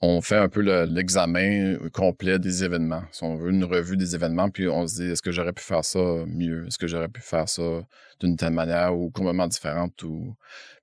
On 0.00 0.20
fait 0.20 0.36
un 0.36 0.48
peu 0.48 0.60
l'examen 0.84 1.76
complet 1.92 2.38
des 2.38 2.62
événements. 2.62 3.02
Si 3.10 3.24
on 3.24 3.34
veut 3.36 3.50
une 3.50 3.64
revue 3.64 3.96
des 3.96 4.14
événements, 4.14 4.48
puis 4.48 4.68
on 4.68 4.86
se 4.86 5.02
dit, 5.02 5.10
est-ce 5.10 5.22
que 5.22 5.32
j'aurais 5.32 5.52
pu 5.52 5.62
faire 5.62 5.84
ça 5.84 6.24
mieux? 6.26 6.66
Est-ce 6.66 6.78
que 6.78 6.86
j'aurais 6.86 7.08
pu 7.08 7.20
faire 7.20 7.48
ça 7.48 7.82
d'une 8.20 8.36
telle 8.36 8.52
manière 8.52 8.96
ou 8.96 9.10
complètement 9.10 9.48
différente? 9.48 9.92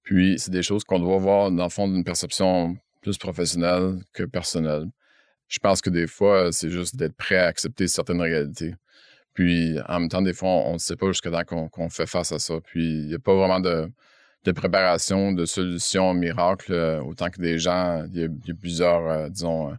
Puis, 0.03 0.37
c'est 0.37 0.51
des 0.51 0.63
choses 0.63 0.83
qu'on 0.83 0.99
doit 0.99 1.17
voir, 1.17 1.49
dans 1.51 1.63
le 1.63 1.69
fond, 1.69 1.87
d'une 1.87 2.03
perception 2.03 2.75
plus 3.01 3.17
professionnelle 3.17 3.99
que 4.13 4.23
personnelle. 4.23 4.85
Je 5.47 5.59
pense 5.59 5.81
que 5.81 5.89
des 5.89 6.07
fois, 6.07 6.51
c'est 6.51 6.69
juste 6.69 6.95
d'être 6.97 7.15
prêt 7.15 7.37
à 7.37 7.45
accepter 7.45 7.87
certaines 7.87 8.21
réalités. 8.21 8.75
Puis, 9.33 9.77
en 9.87 10.01
même 10.01 10.09
temps, 10.09 10.21
des 10.21 10.33
fois, 10.33 10.49
on 10.49 10.73
ne 10.73 10.77
sait 10.77 10.95
pas 10.95 11.07
jusqu'à 11.07 11.31
temps 11.31 11.69
qu'on 11.69 11.89
fait 11.89 12.07
face 12.07 12.31
à 12.31 12.39
ça. 12.39 12.55
Puis, 12.63 12.83
il 12.83 13.07
n'y 13.07 13.15
a 13.15 13.19
pas 13.19 13.35
vraiment 13.35 13.59
de 13.59 13.89
de 14.45 14.51
préparation, 14.51 15.31
de 15.31 15.45
solutions 15.45 16.13
miracles, 16.13 16.71
euh, 16.71 17.01
autant 17.01 17.29
que 17.29 17.41
des 17.41 17.57
gens, 17.57 18.05
il 18.13 18.21
y 18.21 18.51
a, 18.51 18.55
plusieurs, 18.55 19.07
euh, 19.09 19.29
disons, 19.29 19.71
euh, 19.71 19.75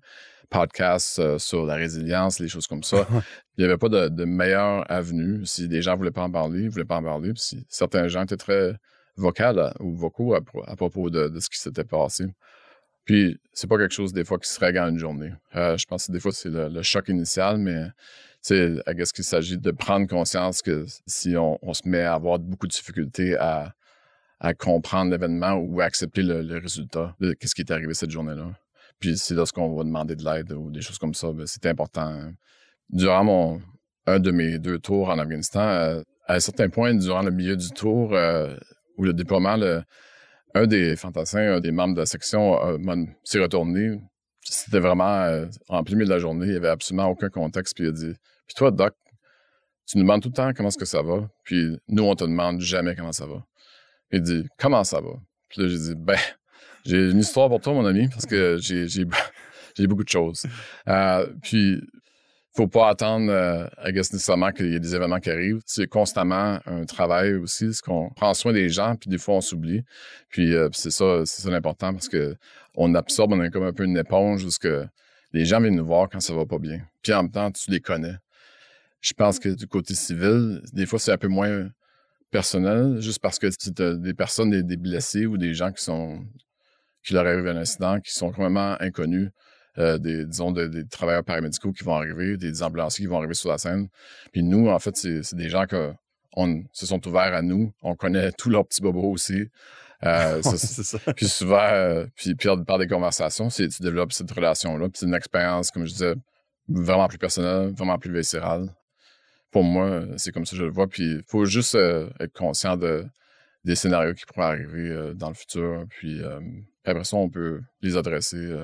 podcasts 0.51 1.39
sur 1.39 1.65
la 1.65 1.75
résilience, 1.75 2.41
les 2.41 2.49
choses 2.49 2.67
comme 2.67 2.83
ça. 2.83 3.07
il 3.57 3.61
n'y 3.61 3.65
avait 3.65 3.79
pas 3.79 3.89
de, 3.89 4.25
meilleure 4.25 4.85
avenue. 4.91 5.45
Si 5.47 5.69
des 5.69 5.83
gens 5.83 5.93
ne 5.93 5.99
voulaient 5.99 6.11
pas 6.11 6.23
en 6.23 6.31
parler, 6.31 6.61
ils 6.61 6.67
ne 6.67 6.71
voulaient 6.71 6.85
pas 6.85 6.97
en 6.97 7.03
parler. 7.03 7.33
Puis 7.33 7.43
si 7.43 7.67
certains 7.69 8.09
gens 8.09 8.23
étaient 8.23 8.37
très 8.37 8.75
vocaux 9.17 9.61
ou 9.81 9.95
vocaux 9.95 10.35
à, 10.35 10.77
propos 10.77 11.11
de, 11.11 11.33
ce 11.41 11.49
qui 11.49 11.59
s'était 11.59 11.85
passé. 11.85 12.27
Puis, 13.05 13.39
c'est 13.53 13.69
pas 13.69 13.79
quelque 13.79 13.95
chose 13.95 14.13
des 14.13 14.25
fois 14.25 14.39
qui 14.39 14.49
se 14.49 14.59
règle 14.61 14.81
en 14.81 14.89
une 14.89 14.99
journée. 14.99 15.33
je 15.55 15.85
pense 15.87 16.07
que 16.07 16.13
des 16.13 16.21
fois, 16.21 16.33
c'est 16.33 16.51
le, 16.51 16.83
choc 16.83 17.09
initial, 17.09 17.59
mais 17.59 17.87
c'est 18.41 18.77
ce 18.77 19.13
qu'il 19.13 19.25
s'agit 19.25 19.59
de 19.59 19.71
prendre 19.71 20.07
conscience 20.07 20.61
que 20.61 20.85
si 21.07 21.37
on, 21.37 21.59
on, 21.63 21.73
se 21.73 21.89
met 21.89 22.03
à 22.03 22.15
avoir 22.15 22.39
beaucoup 22.39 22.67
de 22.67 22.73
difficultés 22.73 23.37
à, 23.37 23.75
à 24.41 24.55
comprendre 24.55 25.11
l'événement 25.11 25.55
ou 25.55 25.81
à 25.81 25.85
accepter 25.85 26.23
le, 26.23 26.59
résultat 26.59 27.17
de 27.21 27.37
ce 27.43 27.55
qui 27.55 27.63
est 27.63 27.71
arrivé 27.71 27.95
cette 27.95 28.11
journée-là. 28.11 28.53
Puis 28.99 29.17
c'est 29.19 29.35
lorsqu'on 29.35 29.75
va 29.75 29.85
demander 29.85 30.17
de 30.17 30.25
l'aide 30.25 30.53
ou 30.53 30.71
des 30.71 30.81
choses 30.81 30.99
comme 30.99 31.15
ça, 31.15 31.33
ben, 31.33 31.47
c'est 31.47 31.67
important. 31.67 32.33
Durant 32.91 33.25
mon 33.25 33.63
un 34.07 34.21
de 34.21 34.31
mes 34.31 34.59
deux 34.59 34.79
tours 34.79 35.09
en 35.09 35.19
Afghanistan, 35.19 35.61
euh, 35.61 36.03
à 36.27 36.35
un 36.35 36.41
certain 36.41 36.69
point, 36.69 36.95
durant 36.95 37.23
le 37.23 37.31
milieu 37.31 37.57
du 37.57 37.71
tour 37.71 38.15
euh, 38.15 38.57
ou 38.97 39.05
le 39.05 39.13
déploiement, 39.13 39.57
un 40.55 40.67
des 40.67 40.97
fantassins, 40.97 41.57
un 41.57 41.61
des 41.61 41.73
membres 41.73 41.95
de 41.95 42.01
la 42.01 42.07
section 42.07 42.63
euh, 42.65 43.05
s'est 43.25 43.41
retourné. 43.41 44.01
C'était 44.43 44.79
vraiment 44.79 45.45
en 45.69 45.83
plein 45.83 45.97
milieu 45.97 46.07
de 46.07 46.13
la 46.13 46.21
journée, 46.21 46.47
il 46.47 46.53
n'y 46.53 46.57
avait 46.57 46.69
absolument 46.69 47.09
aucun 47.09 47.29
contexte. 47.31 47.75
Puis 47.75 47.85
il 47.85 47.89
a 47.89 47.93
dit 47.93 48.15
Puis 48.47 48.55
toi, 48.55 48.71
Doc, 48.71 48.95
tu 49.87 49.99
nous 49.99 50.05
demandes 50.05 50.23
tout 50.23 50.29
le 50.29 50.35
temps 50.35 50.53
comment 50.55 50.71
ça 50.71 51.03
va, 51.03 51.29
puis 51.43 51.77
nous, 51.89 52.05
on 52.05 52.15
te 52.15 52.25
demande 52.25 52.61
jamais 52.61 52.95
comment 52.95 53.13
ça 53.13 53.27
va. 53.27 53.45
Il 54.13 54.23
dit 54.23 54.47
Comment 54.59 54.85
ça 54.85 55.01
va? 55.01 55.13
Puis 55.49 55.63
là, 55.63 55.69
j'ai 55.69 55.79
dit 55.79 55.95
Ben, 55.97 56.19
j'ai 56.85 57.11
une 57.11 57.19
histoire 57.19 57.49
pour 57.49 57.61
toi, 57.61 57.73
mon 57.73 57.85
ami, 57.85 58.09
parce 58.09 58.27
que 58.27 58.59
j'ai, 58.59 59.05
beaucoup 59.87 60.05
de 60.05 60.09
choses. 60.09 60.47
Euh, 60.89 61.27
puis, 61.43 61.81
faut 62.55 62.69
pas 62.69 62.89
attendre, 62.89 63.31
euh, 63.31 63.67
nécessairement 63.85 64.51
qu'il 64.51 64.73
y 64.73 64.77
ait 64.77 64.81
des 64.81 64.95
événements 64.95 65.19
qui 65.19 65.31
arrivent. 65.31 65.61
C'est 65.67 65.89
constamment 65.89 66.59
un 66.65 66.85
travail 66.85 67.35
aussi, 67.35 67.75
c'est 67.75 67.85
qu'on 67.85 68.09
prend 68.11 68.33
soin 68.33 68.53
des 68.53 68.71
gens, 68.71 68.97
puis 68.97 69.11
des 69.11 69.19
fois, 69.19 69.35
on 69.35 69.41
s'oublie. 69.41 69.83
Puis, 70.31 70.55
euh, 70.55 70.69
c'est 70.73 70.91
ça, 70.91 71.27
c'est 71.27 71.43
ça 71.43 71.51
l'important, 71.51 71.93
parce 71.93 72.09
que 72.09 72.37
on 72.75 72.95
absorbe, 72.95 73.33
on 73.33 73.43
est 73.43 73.51
comme 73.51 73.65
un 73.65 73.73
peu 73.73 73.85
une 73.85 73.99
éponge, 73.99 74.43
parce 74.45 74.59
que 74.59 74.87
les 75.33 75.45
gens 75.45 75.61
viennent 75.61 75.77
nous 75.77 75.85
voir 75.85 76.09
quand 76.09 76.21
ça 76.21 76.35
va 76.35 76.47
pas 76.47 76.59
bien. 76.59 76.81
Puis, 77.03 77.13
en 77.13 77.25
même 77.25 77.33
temps, 77.33 77.51
tu 77.51 77.71
les 77.71 77.81
connais. 77.81 78.15
Je 79.01 79.13
pense 79.13 79.39
que 79.39 79.51
du 79.51 79.67
côté 79.67 79.95
civil, 79.95 80.63
des 80.73 80.87
fois, 80.87 80.99
c'est 80.99 81.13
un 81.13 81.19
peu 81.19 81.29
moins 81.29 81.69
personnel, 82.37 83.01
juste 83.01 83.21
parce 83.21 83.39
que 83.39 83.47
tu 83.47 83.83
as 83.83 83.95
des 83.95 84.13
personnes, 84.13 84.51
des, 84.51 84.77
blessés 84.77 85.25
ou 85.25 85.39
des 85.39 85.55
gens 85.55 85.73
qui 85.73 85.83
sont 85.83 86.23
qui 87.03 87.15
leur 87.15 87.25
arrive 87.25 87.47
un 87.47 87.57
incident, 87.57 87.99
qui 88.01 88.13
sont 88.13 88.31
complètement 88.31 88.77
inconnus, 88.79 89.31
euh, 89.79 89.97
des, 89.97 90.27
disons, 90.27 90.51
des 90.51 90.87
travailleurs 90.87 91.25
paramédicaux 91.25 91.73
qui 91.73 91.83
vont 91.83 91.95
arriver, 91.95 92.37
des 92.37 92.63
ambulanciers 92.63 93.05
qui 93.05 93.09
vont 93.09 93.17
arriver 93.17 93.33
sur 93.33 93.49
la 93.49 93.57
scène. 93.57 93.89
Puis 94.33 94.43
nous, 94.43 94.69
en 94.69 94.79
fait, 94.79 94.97
c'est 94.97 95.35
des 95.35 95.49
gens 95.49 95.65
qui 95.65 95.77
se 96.73 96.85
sont 96.85 97.07
ouverts 97.09 97.35
à 97.35 97.41
nous. 97.41 97.73
On 97.81 97.95
connaît 97.95 98.33
tous 98.33 98.51
leurs 98.51 98.67
petits 98.67 98.83
bobos 98.83 99.13
aussi. 99.13 99.47
Euh, 100.05 100.43
ça. 100.83 101.13
Puis 101.15 101.29
souvent, 101.29 101.71
euh, 101.73 102.07
puis, 102.17 102.35
par 102.67 102.79
des 102.79 102.87
conversations, 102.87 103.49
tu 103.49 103.67
développes 103.81 104.13
cette 104.13 104.31
relation-là. 104.31 104.89
Puis 104.91 104.99
c'est 104.99 105.07
une 105.07 105.15
expérience, 105.15 105.71
comme 105.71 105.87
je 105.87 105.93
disais, 105.93 106.15
vraiment 106.69 107.09
plus 107.09 107.19
personnelle, 107.19 107.73
vraiment 107.75 107.99
plus 107.99 108.13
viscérale 108.13 108.69
pour 109.57 109.65
moi, 109.65 110.03
c'est 110.19 110.33
comme 110.33 110.45
ça 110.45 110.51
que 110.51 110.59
je 110.59 110.65
le 110.65 110.71
vois. 110.71 110.87
Puis 110.87 111.15
il 111.15 111.23
faut 111.27 111.47
juste 111.47 111.77
euh, 111.77 112.11
être 112.21 112.35
conscient 112.35 112.77
de, 112.77 113.07
des 113.65 113.75
scénarios 113.75 114.13
qui 114.13 114.27
pourraient 114.27 114.49
arriver 114.49 114.91
euh, 114.91 115.15
dans 115.15 115.29
le 115.29 115.35
futur. 115.35 115.87
Puis, 115.89 116.23
euh, 116.23 116.41
après 116.85 117.05
ça, 117.05 117.17
on 117.17 117.31
peut 117.31 117.63
les 117.81 117.97
adresser 117.97 118.55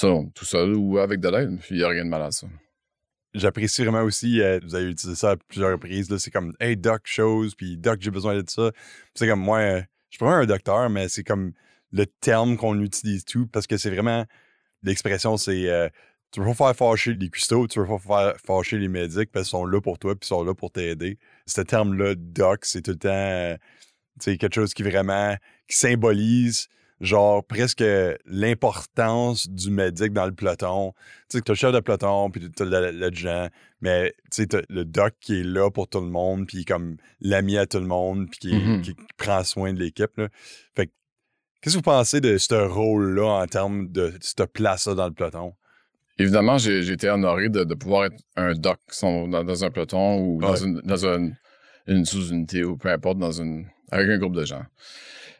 tout 0.00 0.44
seul 0.44 0.76
ou 0.76 0.98
avec 0.98 1.18
de 1.18 1.28
l'aide. 1.28 1.58
Puis 1.58 1.74
il 1.74 1.78
n'y 1.78 1.82
a 1.82 1.88
rien 1.88 2.04
de 2.04 2.08
mal 2.08 2.22
à 2.22 2.30
ça. 2.30 2.46
J'apprécie 3.34 3.82
vraiment 3.82 4.02
aussi, 4.02 4.38
vous 4.62 4.76
avez 4.76 4.90
utilisé 4.90 5.16
ça 5.16 5.32
à 5.32 5.36
plusieurs 5.36 5.72
reprises. 5.72 6.16
C'est 6.18 6.30
comme 6.30 6.54
Hey 6.60 6.76
doc, 6.76 7.00
chose, 7.06 7.56
puis 7.56 7.76
doc, 7.76 7.98
j'ai 8.00 8.12
besoin 8.12 8.40
de 8.40 8.48
ça. 8.48 8.70
C'est 9.14 9.26
comme 9.26 9.40
moi, 9.40 9.82
je 10.10 10.18
prends 10.18 10.34
un 10.34 10.46
docteur, 10.46 10.88
mais 10.88 11.08
c'est 11.08 11.24
comme 11.24 11.52
le 11.90 12.06
terme 12.06 12.56
qu'on 12.56 12.80
utilise 12.80 13.24
tout 13.24 13.48
parce 13.48 13.66
que 13.66 13.76
c'est 13.76 13.90
vraiment 13.90 14.24
l'expression, 14.84 15.36
c'est 15.36 15.90
tu 16.34 16.40
veux 16.40 16.46
pas 16.46 16.74
faire 16.74 16.76
fâcher 16.76 17.14
les 17.14 17.28
custodies, 17.30 17.68
tu 17.68 17.78
veux 17.78 17.86
pas 17.86 17.98
faire 17.98 18.34
fâcher 18.44 18.78
les 18.78 18.88
médics 18.88 19.30
parce 19.30 19.46
qu'ils 19.46 19.50
sont 19.50 19.66
là 19.66 19.80
pour 19.80 20.00
toi 20.00 20.16
puis 20.16 20.26
ils 20.26 20.28
sont 20.28 20.42
là 20.42 20.52
pour 20.52 20.72
t'aider. 20.72 21.16
Ce 21.46 21.60
terme-là, 21.60 22.16
doc, 22.16 22.64
c'est 22.64 22.82
tout 22.82 22.90
le 22.90 22.96
temps 22.98 23.56
quelque 24.24 24.54
chose 24.54 24.74
qui 24.74 24.82
vraiment 24.82 25.36
qui 25.68 25.76
symbolise 25.76 26.68
genre 27.00 27.44
presque 27.44 27.84
l'importance 28.26 29.48
du 29.48 29.70
médic 29.70 30.12
dans 30.12 30.26
le 30.26 30.32
peloton. 30.32 30.92
Tu 31.30 31.38
sais, 31.38 31.42
t'as 31.42 31.52
le 31.52 31.56
chef 31.56 31.72
de 31.72 31.78
peloton, 31.78 32.30
puis 32.30 32.50
t'as 32.50 32.64
l'adjudant, 32.64 33.48
mais 33.80 34.12
tu 34.32 34.44
sais, 34.50 34.62
le 34.68 34.84
doc 34.84 35.14
qui 35.20 35.40
est 35.40 35.44
là 35.44 35.70
pour 35.70 35.86
tout 35.86 36.00
le 36.00 36.08
monde, 36.08 36.48
puis 36.48 36.64
comme 36.64 36.96
l'ami 37.20 37.58
à 37.58 37.66
tout 37.66 37.78
le 37.78 37.86
monde, 37.86 38.28
puis 38.28 38.40
qui, 38.40 38.54
mm-hmm. 38.56 38.80
qui, 38.80 38.94
prend 39.16 39.44
soin 39.44 39.72
de 39.72 39.78
l'équipe. 39.78 40.20
Fait 40.74 40.90
qu'est-ce 41.60 41.74
que 41.74 41.78
vous 41.78 41.82
pensez 41.82 42.20
de 42.20 42.38
ce 42.38 42.54
rôle-là 42.54 43.42
en 43.42 43.46
termes 43.46 43.86
de 43.92 44.14
cette 44.20 44.46
place-là 44.52 44.94
dans 44.94 45.06
le 45.06 45.14
peloton? 45.14 45.54
Évidemment, 46.18 46.58
j'ai 46.58 46.88
été 46.90 47.08
honoré 47.10 47.48
de, 47.48 47.74
pouvoir 47.74 48.06
être 48.06 48.16
un 48.36 48.52
doc 48.54 48.78
dans, 49.02 49.64
un 49.64 49.70
peloton 49.70 50.20
ou 50.20 50.40
dans, 50.40 50.54
une, 50.56 52.04
sous-unité 52.04 52.62
ou 52.62 52.76
peu 52.76 52.88
importe, 52.88 53.18
dans 53.18 53.32
une, 53.32 53.66
avec 53.90 54.08
un 54.08 54.18
groupe 54.18 54.36
de 54.36 54.44
gens. 54.44 54.62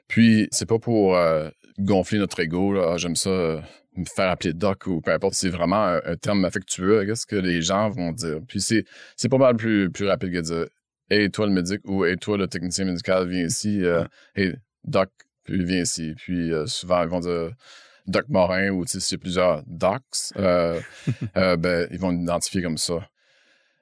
Puis, 0.08 0.48
c'est 0.50 0.66
pas 0.66 0.80
pour 0.80 1.16
euh, 1.16 1.48
gonfler 1.78 2.18
notre 2.18 2.40
ego, 2.40 2.76
ah, 2.76 2.96
j'aime 2.96 3.14
ça 3.14 3.30
euh, 3.30 3.60
me 3.96 4.04
faire 4.04 4.30
appeler 4.30 4.52
doc 4.52 4.86
ou 4.88 5.00
peu 5.00 5.12
importe, 5.12 5.34
c'est 5.34 5.48
vraiment 5.48 5.98
un, 6.04 6.16
terme 6.16 6.44
affectueux, 6.44 7.04
qu'est-ce 7.06 7.26
que 7.26 7.36
les 7.36 7.62
gens 7.62 7.88
vont 7.90 8.10
dire. 8.10 8.40
Puis, 8.48 8.60
c'est 8.60 9.28
pas 9.28 9.38
mal 9.38 9.54
plus, 9.56 9.90
plus 9.90 10.08
rapide 10.08 10.32
que 10.32 10.36
de 10.38 10.42
dire 10.42 10.66
Hey, 11.08 11.30
toi 11.30 11.46
le 11.46 11.52
médic 11.52 11.80
ou 11.84 12.04
Hey, 12.04 12.16
toi 12.16 12.36
le 12.36 12.48
technicien 12.48 12.84
médical, 12.84 13.28
viens 13.28 13.46
ici. 13.46 13.84
Euh, 13.84 14.04
hey, 14.34 14.54
doc, 14.82 15.10
puis 15.44 15.64
viens 15.64 15.82
ici. 15.82 16.14
Puis, 16.16 16.50
souvent, 16.66 17.02
ils 17.04 17.08
vont 17.08 17.20
dire 17.20 17.50
Doc 18.06 18.26
Morin 18.28 18.70
ou 18.70 18.86
s'il 18.86 19.00
y 19.00 19.14
a 19.14 19.18
plusieurs 19.18 19.62
docs, 19.66 20.02
euh, 20.36 20.80
euh, 21.36 21.56
ben, 21.56 21.88
ils 21.90 21.98
vont 21.98 22.10
l'identifier 22.10 22.62
comme 22.62 22.78
ça. 22.78 23.08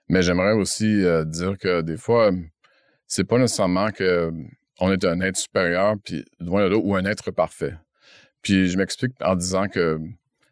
Mais 0.09 0.23
j'aimerais 0.23 0.53
aussi 0.53 1.05
euh, 1.05 1.25
dire 1.25 1.57
que 1.59 1.81
des 1.81 1.97
fois, 1.97 2.31
c'est 3.07 3.25
pas 3.25 3.39
nécessairement 3.39 3.91
que 3.91 4.33
on 4.81 4.91
est 4.91 5.05
un 5.05 5.21
être 5.21 5.37
supérieur, 5.37 5.95
puis 6.05 6.25
loin 6.41 6.65
de 6.65 6.71
là, 6.71 6.77
ou 6.77 6.95
un 6.97 7.05
être 7.05 7.31
parfait. 7.31 7.75
Puis 8.43 8.69
je 8.69 8.79
m'explique 8.79 9.13
en 9.21 9.37
disant 9.37 9.69
que 9.69 10.01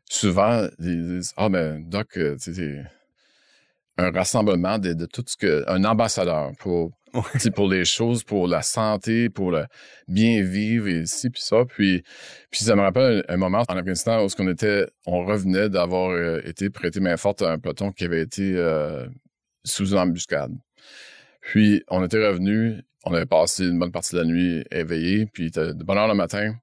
souvent, 0.09 0.69
ils 0.79 1.07
disent 1.07 1.33
Ah, 1.37 1.49
ben, 1.49 1.83
Doc, 1.89 2.19
c'est 2.39 2.85
un 3.99 4.11
rassemblement 4.11 4.79
de, 4.79 4.93
de, 4.95 5.07
tout 5.07 5.25
ce 5.27 5.37
que. 5.37 5.65
un 5.69 5.85
ambassadeur 5.85 6.53
pour 6.59 6.93
pour 7.55 7.68
les 7.68 7.85
choses, 7.85 8.25
pour 8.25 8.46
la 8.46 8.62
santé, 8.62 9.29
pour 9.29 9.51
le 9.51 9.66
bien 10.09 10.42
vivre 10.42 10.88
et 10.88 11.07
ci, 11.07 11.31
puis 11.31 11.42
ça. 11.42 11.64
Puis, 11.64 12.03
puis 12.51 12.64
ça 12.64 12.77
me 12.77 12.83
rappelle 12.83 13.25
un, 13.29 13.37
moment 13.37 13.62
en 13.68 13.77
Afghanistan 13.77 14.25
où 14.25 14.29
on 14.38 14.49
était, 14.49 14.87
on 15.07 15.25
revenait 15.25 15.68
d'avoir 15.68 16.11
euh, 16.11 16.40
été 16.44 16.70
prêté 16.70 17.01
main 17.01 17.16
forte 17.16 17.42
à 17.42 17.53
un 17.53 17.59
peloton 17.59 17.92
qui 17.92 18.05
avait 18.05 18.23
été 18.23 18.55
euh, 18.57 19.07
sous 19.64 19.94
embuscade. 19.94 20.53
Puis 21.40 21.83
on 21.88 22.05
était 22.05 22.25
revenu, 22.25 22.83
on 23.05 23.14
avait 23.14 23.27
passé 23.27 23.64
une 23.64 23.79
bonne 23.79 23.92
partie 23.92 24.14
de 24.14 24.20
la 24.20 24.27
nuit 24.27 24.64
éveillé, 24.70 25.27
puis 25.27 25.46
était 25.46 25.75
de 25.75 25.85
bonne 25.85 25.99
heure 25.99 26.09
le 26.09 26.14
matin. 26.14 26.55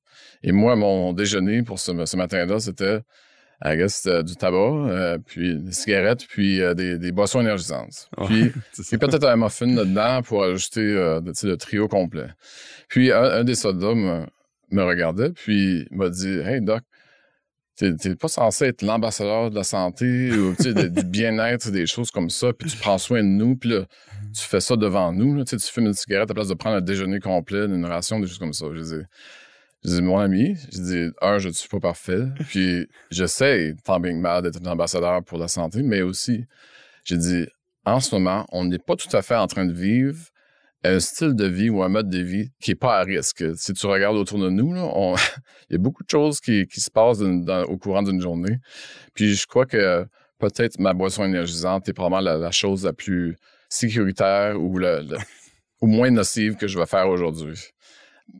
Et 0.43 0.51
moi, 0.51 0.75
mon 0.75 1.13
déjeuner 1.13 1.63
pour 1.63 1.79
ce, 1.79 2.05
ce 2.05 2.17
matin-là, 2.17 2.59
c'était 2.59 2.99
I 3.63 3.75
guess, 3.75 4.05
euh, 4.05 4.21
du 4.21 4.35
tabac, 4.35 4.57
euh, 4.57 5.17
puis 5.25 5.57
des 5.57 5.71
cigarettes, 5.71 6.27
puis 6.27 6.61
euh, 6.61 6.75
des, 6.75 7.11
boissons 7.11 7.41
énergisantes. 7.41 8.07
Puis, 8.27 8.51
peut-être 8.97 9.25
un 9.25 9.35
muffin 9.35 9.65
là-dedans 9.65 10.21
pour 10.21 10.43
ajouter 10.43 10.83
le 10.83 11.55
trio 11.55 11.87
complet. 11.87 12.27
Puis 12.87 13.11
un, 13.11 13.43
des 13.43 13.55
soldats 13.55 13.95
me, 13.95 14.83
regardait, 14.83 15.31
puis 15.31 15.87
m'a 15.89 16.09
dit 16.09 16.39
Hey, 16.39 16.61
Doc, 16.61 16.81
t'es 17.77 18.15
pas 18.15 18.27
censé 18.27 18.65
être 18.65 18.83
l'ambassadeur 18.83 19.49
de 19.49 19.55
la 19.55 19.63
santé 19.63 20.31
ou 20.31 20.55
du 20.55 21.03
bien-être, 21.03 21.71
des 21.71 21.87
choses 21.87 22.11
comme 22.11 22.29
ça, 22.29 22.53
puis 22.53 22.69
tu 22.69 22.77
prends 22.77 22.99
soin 22.99 23.23
de 23.23 23.27
nous, 23.27 23.55
puis 23.55 23.71
là, 23.71 23.85
tu 24.35 24.43
fais 24.43 24.59
ça 24.59 24.75
devant 24.75 25.11
nous. 25.11 25.43
tu 25.43 25.57
fumes 25.59 25.87
une 25.87 25.93
cigarette 25.93 26.29
à 26.29 26.33
place 26.35 26.47
de 26.47 26.53
prendre 26.53 26.75
un 26.75 26.81
déjeuner 26.81 27.19
complet, 27.19 27.65
une 27.65 27.85
ration, 27.85 28.19
des 28.19 28.27
choses 28.27 28.39
comme 28.39 28.53
ça. 28.53 28.67
Je 28.71 29.01
Je 29.87 29.93
dis, 29.93 30.01
mon 30.01 30.19
ami, 30.19 30.55
je 30.73 30.81
dis, 30.81 31.15
un, 31.21 31.39
je 31.39 31.47
ne 31.47 31.53
suis 31.53 31.69
pas 31.69 31.79
parfait. 31.79 32.25
Puis, 32.49 32.87
j'essaie, 33.09 33.73
tant 33.85 34.01
bien 34.01 34.11
que 34.11 34.17
mal, 34.17 34.43
d'être 34.43 34.59
un 34.61 34.71
ambassadeur 34.71 35.23
pour 35.23 35.37
la 35.37 35.47
santé, 35.47 35.81
mais 35.81 36.01
aussi, 36.01 36.43
j'ai 37.05 37.15
dit, 37.15 37.45
en 37.85 38.01
ce 38.01 38.13
moment, 38.13 38.45
on 38.51 38.65
n'est 38.65 38.79
pas 38.79 38.97
tout 38.97 39.15
à 39.15 39.21
fait 39.21 39.37
en 39.37 39.47
train 39.47 39.65
de 39.65 39.71
vivre 39.71 40.19
un 40.83 40.99
style 40.99 41.35
de 41.35 41.47
vie 41.47 41.69
ou 41.69 41.83
un 41.83 41.89
mode 41.89 42.09
de 42.09 42.19
vie 42.19 42.51
qui 42.59 42.71
n'est 42.71 42.75
pas 42.75 42.99
à 42.99 43.03
risque. 43.03 43.43
Si 43.55 43.73
tu 43.73 43.85
regardes 43.87 44.17
autour 44.17 44.39
de 44.39 44.49
nous, 44.49 44.75
il 45.69 45.71
y 45.71 45.75
a 45.75 45.77
beaucoup 45.77 46.03
de 46.03 46.09
choses 46.09 46.41
qui, 46.41 46.67
se 46.69 46.91
passent 46.91 47.21
au 47.21 47.77
courant 47.77 48.03
d'une 48.03 48.21
journée. 48.21 48.57
Puis 49.13 49.35
je 49.35 49.47
crois 49.47 49.65
que 49.65 50.05
peut-être 50.37 50.79
ma 50.79 50.93
boisson 50.93 51.23
énergisante 51.23 51.87
est 51.87 51.93
probablement 51.93 52.37
la, 52.37 52.51
chose 52.51 52.83
la 52.83 52.93
plus 52.93 53.37
sécuritaire 53.69 54.61
ou 54.61 54.77
le, 54.77 55.05
moins 55.81 56.11
nocive 56.11 56.55
que 56.55 56.67
je 56.67 56.77
vais 56.77 56.85
faire 56.85 57.07
aujourd'hui. 57.07 57.57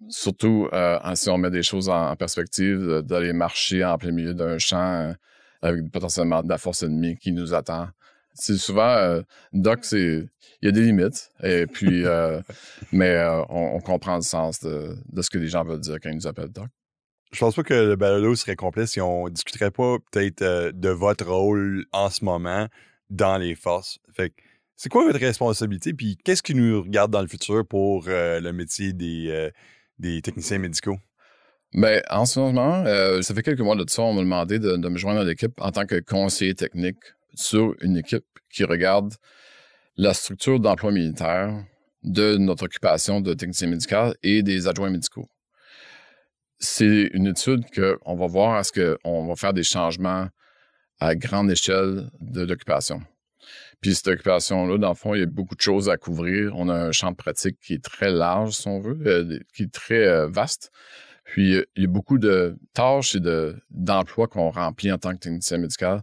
Surtout 0.10 0.70
euh, 0.74 1.00
si 1.16 1.30
on 1.30 1.38
met 1.38 1.50
des 1.50 1.64
choses 1.64 1.90
en, 1.90 2.16
perspective, 2.16 3.02
d'aller 3.06 3.34
marcher 3.34 3.84
en 3.84 3.98
plein 3.98 4.12
milieu 4.12 4.34
d'un 4.34 4.58
champ 4.58 4.94
euh, 4.94 5.14
avec 5.62 5.92
potentiellement 5.92 6.44
de 6.44 6.50
la 6.50 6.58
force 6.58 6.84
ennemie 6.84 7.18
qui 7.18 7.32
nous 7.32 7.54
attend. 7.54 7.88
C'est 8.34 8.58
souvent 8.58 8.96
euh, 8.98 9.22
doc 9.54 9.80
c'est 9.82 10.28
il 10.62 10.66
y 10.66 10.68
a 10.68 10.72
des 10.72 10.82
limites 10.82 11.30
et 11.44 11.66
puis 11.66 12.06
euh, 12.06 12.42
mais 12.92 13.12
euh, 13.12 13.42
on, 13.50 13.80
comprend 13.80 14.16
le 14.16 14.22
sens 14.22 14.60
de, 14.60 14.96
ce 15.20 15.30
que 15.30 15.38
les 15.38 15.48
gens 15.48 15.64
veulent 15.64 15.80
dire 15.80 15.98
quand 16.02 16.10
ils 16.10 16.16
nous 16.16 16.28
appellent 16.28 16.50
doc. 16.50 16.68
Je 17.32 17.40
pense 17.40 17.56
pas 17.56 17.64
que 17.64 17.74
le 17.74 17.96
balado 17.96 18.36
serait 18.36 18.56
complet 18.56 18.86
si 18.86 19.02
on 19.02 19.28
discuterait 19.28 19.72
pas 19.72 19.98
peut-être 20.12 20.72
de 20.72 20.90
votre 20.90 21.26
rôle 21.26 21.86
en 21.92 22.10
ce 22.10 22.24
moment 22.24 22.68
dans 23.10 23.38
les 23.38 23.56
forces. 23.56 24.00
Fait 24.14 24.34
c'est 24.76 24.90
quoi 24.90 25.04
votre 25.04 25.20
responsabilité 25.20 25.94
puis 25.94 26.18
qu'est-ce 26.24 26.44
qui 26.44 26.54
nous 26.54 26.84
regarde 26.84 27.12
dans 27.12 27.22
le 27.22 27.28
futur 27.28 27.66
pour 27.68 28.06
le 28.08 28.52
métier 28.52 28.94
des, 28.94 29.52
des 30.00 30.22
techniciens 30.22 30.60
médicaux? 30.60 30.98
Ben, 31.74 32.02
en 32.10 32.26
ce 32.26 32.40
moment, 32.40 32.86
ça 33.22 33.34
fait 33.34 33.44
quelques 33.44 33.60
mois 33.62 33.76
de 33.76 33.84
ça, 33.90 34.02
on 34.02 34.14
m'a 34.14 34.22
demandé 34.22 34.58
de, 34.60 34.78
de 34.78 34.90
me 34.90 34.98
joindre 34.98 35.20
à 35.20 35.24
l'équipe 35.24 35.54
en 35.60 35.72
tant 35.72 35.86
que 35.86 36.00
conseiller 36.00 36.56
technique 36.56 36.98
sur 37.36 37.76
une 37.82 37.98
équipe 37.98 38.26
qui 38.50 38.64
regarde 38.64 39.14
la 39.98 40.14
structure 40.14 40.60
d'emploi 40.60 40.92
militaire 40.92 41.64
de 42.04 42.38
notre 42.38 42.66
occupation 42.66 43.20
de 43.22 43.34
technicien 43.34 43.68
médical 43.68 44.16
et 44.24 44.44
des 44.44 44.68
adjoints 44.68 44.90
médicaux. 44.90 45.28
C'est 46.60 47.10
une 47.14 47.28
étude 47.28 47.66
qu'on 47.74 48.16
va 48.16 48.28
voir 48.28 48.60
est-ce 48.60 48.72
qu'on 48.72 49.28
va 49.28 49.36
faire 49.36 49.54
des 49.54 49.64
changements 49.64 50.28
à 51.00 51.16
grande 51.16 51.52
échelle 51.52 52.10
de 52.20 52.42
l'occupation. 52.42 53.02
Puis 53.82 53.96
cette 53.96 54.08
occupation-là, 54.08 54.78
dans 54.78 54.90
le 54.90 54.96
fond, 54.96 55.14
il 55.14 55.20
y 55.20 55.24
a 55.24 55.28
beaucoup 55.28 55.56
de 55.56 55.62
choses 55.62 55.90
à 55.90 55.98
couvrir. 55.98 56.54
On 56.56 56.70
a 56.70 56.76
un 56.76 56.92
champ 56.92 57.12
de 57.12 57.16
pratique 57.16 57.60
qui 57.60 57.74
est 57.74 57.84
très 57.84 58.10
large, 58.10 58.54
si 58.54 58.68
on 58.68 58.80
veut, 58.80 58.98
euh, 59.06 59.40
qui 59.54 59.64
est 59.64 59.74
très 59.74 60.08
euh, 60.08 60.28
vaste. 60.28 60.72
Puis 61.24 61.62
il 61.76 61.82
y 61.82 61.86
a 61.86 61.90
beaucoup 61.90 62.18
de 62.18 62.58
tâches 62.74 63.16
et 63.16 63.20
d'emplois 63.70 64.28
qu'on 64.28 64.50
remplit 64.50 64.92
en 64.92 64.98
tant 64.98 65.12
que 65.12 65.20
technicien 65.20 65.58
médical 65.58 66.02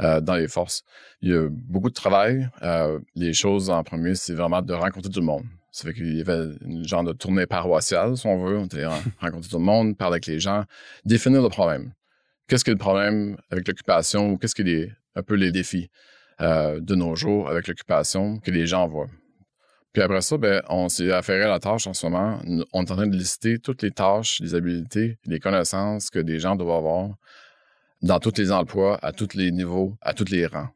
euh, 0.00 0.20
dans 0.20 0.36
les 0.36 0.46
forces. 0.46 0.84
Il 1.22 1.30
y 1.30 1.34
a 1.34 1.48
beaucoup 1.50 1.88
de 1.88 1.94
travail. 1.94 2.48
Euh, 2.62 3.00
les 3.16 3.32
choses 3.32 3.68
en 3.68 3.82
premier, 3.82 4.14
c'est 4.14 4.34
vraiment 4.34 4.62
de 4.62 4.72
rencontrer 4.72 5.10
tout 5.10 5.18
le 5.18 5.26
monde. 5.26 5.42
Ça 5.72 5.88
fait 5.88 5.94
qu'il 5.94 6.16
y 6.16 6.20
avait 6.20 6.54
une 6.64 6.86
genre 6.86 7.02
de 7.02 7.12
tournée 7.12 7.46
paroissiale, 7.46 8.16
si 8.16 8.26
on 8.26 8.44
veut. 8.44 8.58
On 8.58 8.66
était 8.66 8.84
rencontrer 9.20 9.50
tout 9.50 9.58
le 9.58 9.64
monde, 9.64 9.96
parler 9.96 10.14
avec 10.14 10.26
les 10.26 10.38
gens, 10.38 10.64
définir 11.04 11.42
le 11.42 11.48
problème. 11.48 11.92
Qu'est-ce 12.46 12.62
qui 12.62 12.70
est 12.70 12.74
le 12.74 12.78
problème 12.78 13.36
avec 13.50 13.66
l'occupation 13.66 14.30
ou 14.30 14.38
qu'est-ce 14.38 14.54
qui 14.54 14.70
est 14.70 14.92
un 15.16 15.22
peu 15.24 15.34
les 15.34 15.50
défis? 15.50 15.90
Euh, 16.40 16.80
de 16.80 16.94
nos 16.94 17.16
jours 17.16 17.48
avec 17.48 17.66
l'occupation 17.66 18.38
que 18.38 18.50
les 18.50 18.66
gens 18.66 18.86
voient. 18.86 19.08
Puis 19.92 20.02
après 20.02 20.20
ça, 20.20 20.36
ben, 20.36 20.62
on 20.68 20.88
s'est 20.88 21.10
affairé 21.10 21.42
à 21.42 21.48
la 21.48 21.58
tâche 21.58 21.86
en 21.86 21.94
ce 21.94 22.06
moment. 22.06 22.38
On 22.72 22.84
est 22.84 22.90
en 22.92 22.96
train 22.96 23.06
de 23.06 23.16
lister 23.16 23.58
toutes 23.58 23.82
les 23.82 23.90
tâches, 23.90 24.38
les 24.40 24.54
habiletés, 24.54 25.18
les 25.24 25.40
connaissances 25.40 26.10
que 26.10 26.20
des 26.20 26.38
gens 26.38 26.54
doivent 26.54 26.76
avoir 26.76 27.10
dans 28.02 28.20
tous 28.20 28.38
les 28.38 28.52
emplois, 28.52 28.98
à 29.02 29.12
tous 29.12 29.34
les 29.34 29.50
niveaux, 29.50 29.96
à 30.00 30.14
tous 30.14 30.30
les 30.30 30.46
rangs. 30.46 30.68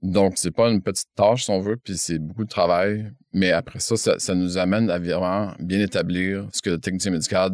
Donc, 0.00 0.34
c'est 0.36 0.50
pas 0.50 0.70
une 0.70 0.82
petite 0.82 1.14
tâche, 1.14 1.44
si 1.44 1.50
on 1.50 1.60
veut, 1.60 1.76
puis 1.76 1.96
c'est 1.96 2.18
beaucoup 2.18 2.44
de 2.44 2.48
travail. 2.48 3.12
Mais 3.32 3.52
après 3.52 3.78
ça, 3.78 3.96
ça, 3.96 4.34
nous 4.34 4.58
amène 4.58 4.90
à 4.90 4.98
vraiment 4.98 5.52
bien 5.58 5.80
établir 5.80 6.48
ce 6.52 6.62
que 6.62 6.70
le 6.70 6.78
technicien 6.78 7.12
médical 7.12 7.50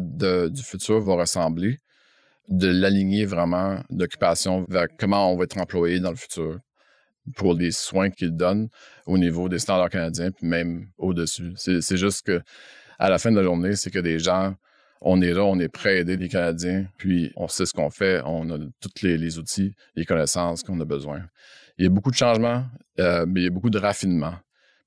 du 0.49 0.63
futur 0.63 0.99
va 1.01 1.15
ressembler, 1.15 1.77
de 2.47 2.67
l'aligner 2.67 3.25
vraiment 3.25 3.81
d'occupation 3.89 4.65
vers 4.69 4.87
comment 4.97 5.31
on 5.31 5.37
va 5.37 5.43
être 5.43 5.57
employé 5.57 5.99
dans 5.99 6.09
le 6.09 6.15
futur 6.15 6.59
pour 7.35 7.53
les 7.53 7.71
soins 7.71 8.09
qu'il 8.09 8.35
donne 8.35 8.69
au 9.05 9.17
niveau 9.17 9.49
des 9.49 9.59
standards 9.59 9.89
canadiens, 9.89 10.31
puis 10.31 10.47
même 10.47 10.87
au-dessus. 10.97 11.53
C'est 11.55 11.97
juste 11.97 12.25
que 12.25 12.41
à 12.97 13.09
la 13.09 13.17
fin 13.17 13.31
de 13.31 13.37
la 13.37 13.43
journée, 13.43 13.75
c'est 13.75 13.91
que 13.91 13.99
des 13.99 14.19
gens 14.19 14.55
on 15.01 15.21
est 15.21 15.33
là, 15.33 15.43
on 15.43 15.59
est 15.59 15.69
prêt 15.69 15.89
à 15.89 15.95
aider 15.99 16.17
les 16.17 16.27
Canadiens, 16.27 16.87
puis 16.97 17.31
on 17.35 17.47
sait 17.47 17.65
ce 17.65 17.73
qu'on 17.73 17.89
fait, 17.89 18.21
on 18.25 18.49
a 18.51 18.57
tous 18.57 19.03
les, 19.03 19.37
outils, 19.37 19.73
les 19.95 20.05
connaissances 20.05 20.63
qu'on 20.63 20.79
a 20.81 20.85
besoin. 20.85 21.21
Il 21.77 21.85
y 21.85 21.87
a 21.87 21.89
beaucoup 21.89 22.11
de 22.11 22.15
changements, 22.15 22.65
euh, 22.99 23.25
mais 23.27 23.41
il 23.41 23.43
y 23.45 23.47
a 23.47 23.51
beaucoup 23.51 23.69
de 23.69 23.79
raffinement. 23.79 24.33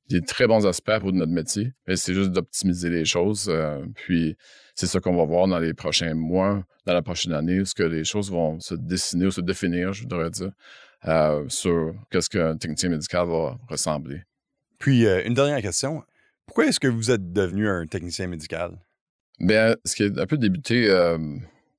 Il 0.08 0.14
y 0.14 0.16
a 0.18 0.20
de 0.20 0.26
très 0.26 0.46
bons 0.46 0.66
aspects 0.66 0.98
pour 1.00 1.12
notre 1.12 1.32
métier, 1.32 1.72
mais 1.86 1.96
c'est 1.96 2.12
juste 2.12 2.30
d'optimiser 2.32 2.90
les 2.90 3.06
choses. 3.06 3.46
Euh, 3.48 3.82
puis 3.94 4.36
c'est 4.74 4.86
ça 4.86 5.00
qu'on 5.00 5.16
va 5.16 5.24
voir 5.24 5.48
dans 5.48 5.58
les 5.58 5.72
prochains 5.72 6.14
mois, 6.14 6.62
dans 6.84 6.92
la 6.92 7.02
prochaine 7.02 7.32
année, 7.32 7.64
ce 7.64 7.74
que 7.74 7.82
les 7.82 8.04
choses 8.04 8.30
vont 8.30 8.60
se 8.60 8.74
dessiner 8.74 9.26
ou 9.26 9.30
se 9.30 9.40
définir, 9.40 9.94
je 9.94 10.02
voudrais 10.02 10.30
dire, 10.30 10.50
euh, 11.06 11.44
sur 11.48 11.94
qu'est-ce 12.10 12.30
qu'un 12.30 12.56
technicien 12.56 12.90
médical 12.90 13.28
va 13.28 13.58
ressembler. 13.68 14.22
Puis, 14.78 15.06
une 15.06 15.34
dernière 15.34 15.62
question. 15.62 16.02
Pourquoi 16.46 16.66
est-ce 16.66 16.80
que 16.80 16.88
vous 16.88 17.10
êtes 17.10 17.32
devenu 17.32 17.68
un 17.68 17.86
technicien 17.86 18.26
médical? 18.26 18.78
Bien, 19.40 19.74
ce 19.84 19.96
qui 19.96 20.04
a 20.04 20.06
un 20.06 20.26
peu 20.26 20.36
débuté 20.36 20.88
euh, 20.88 21.18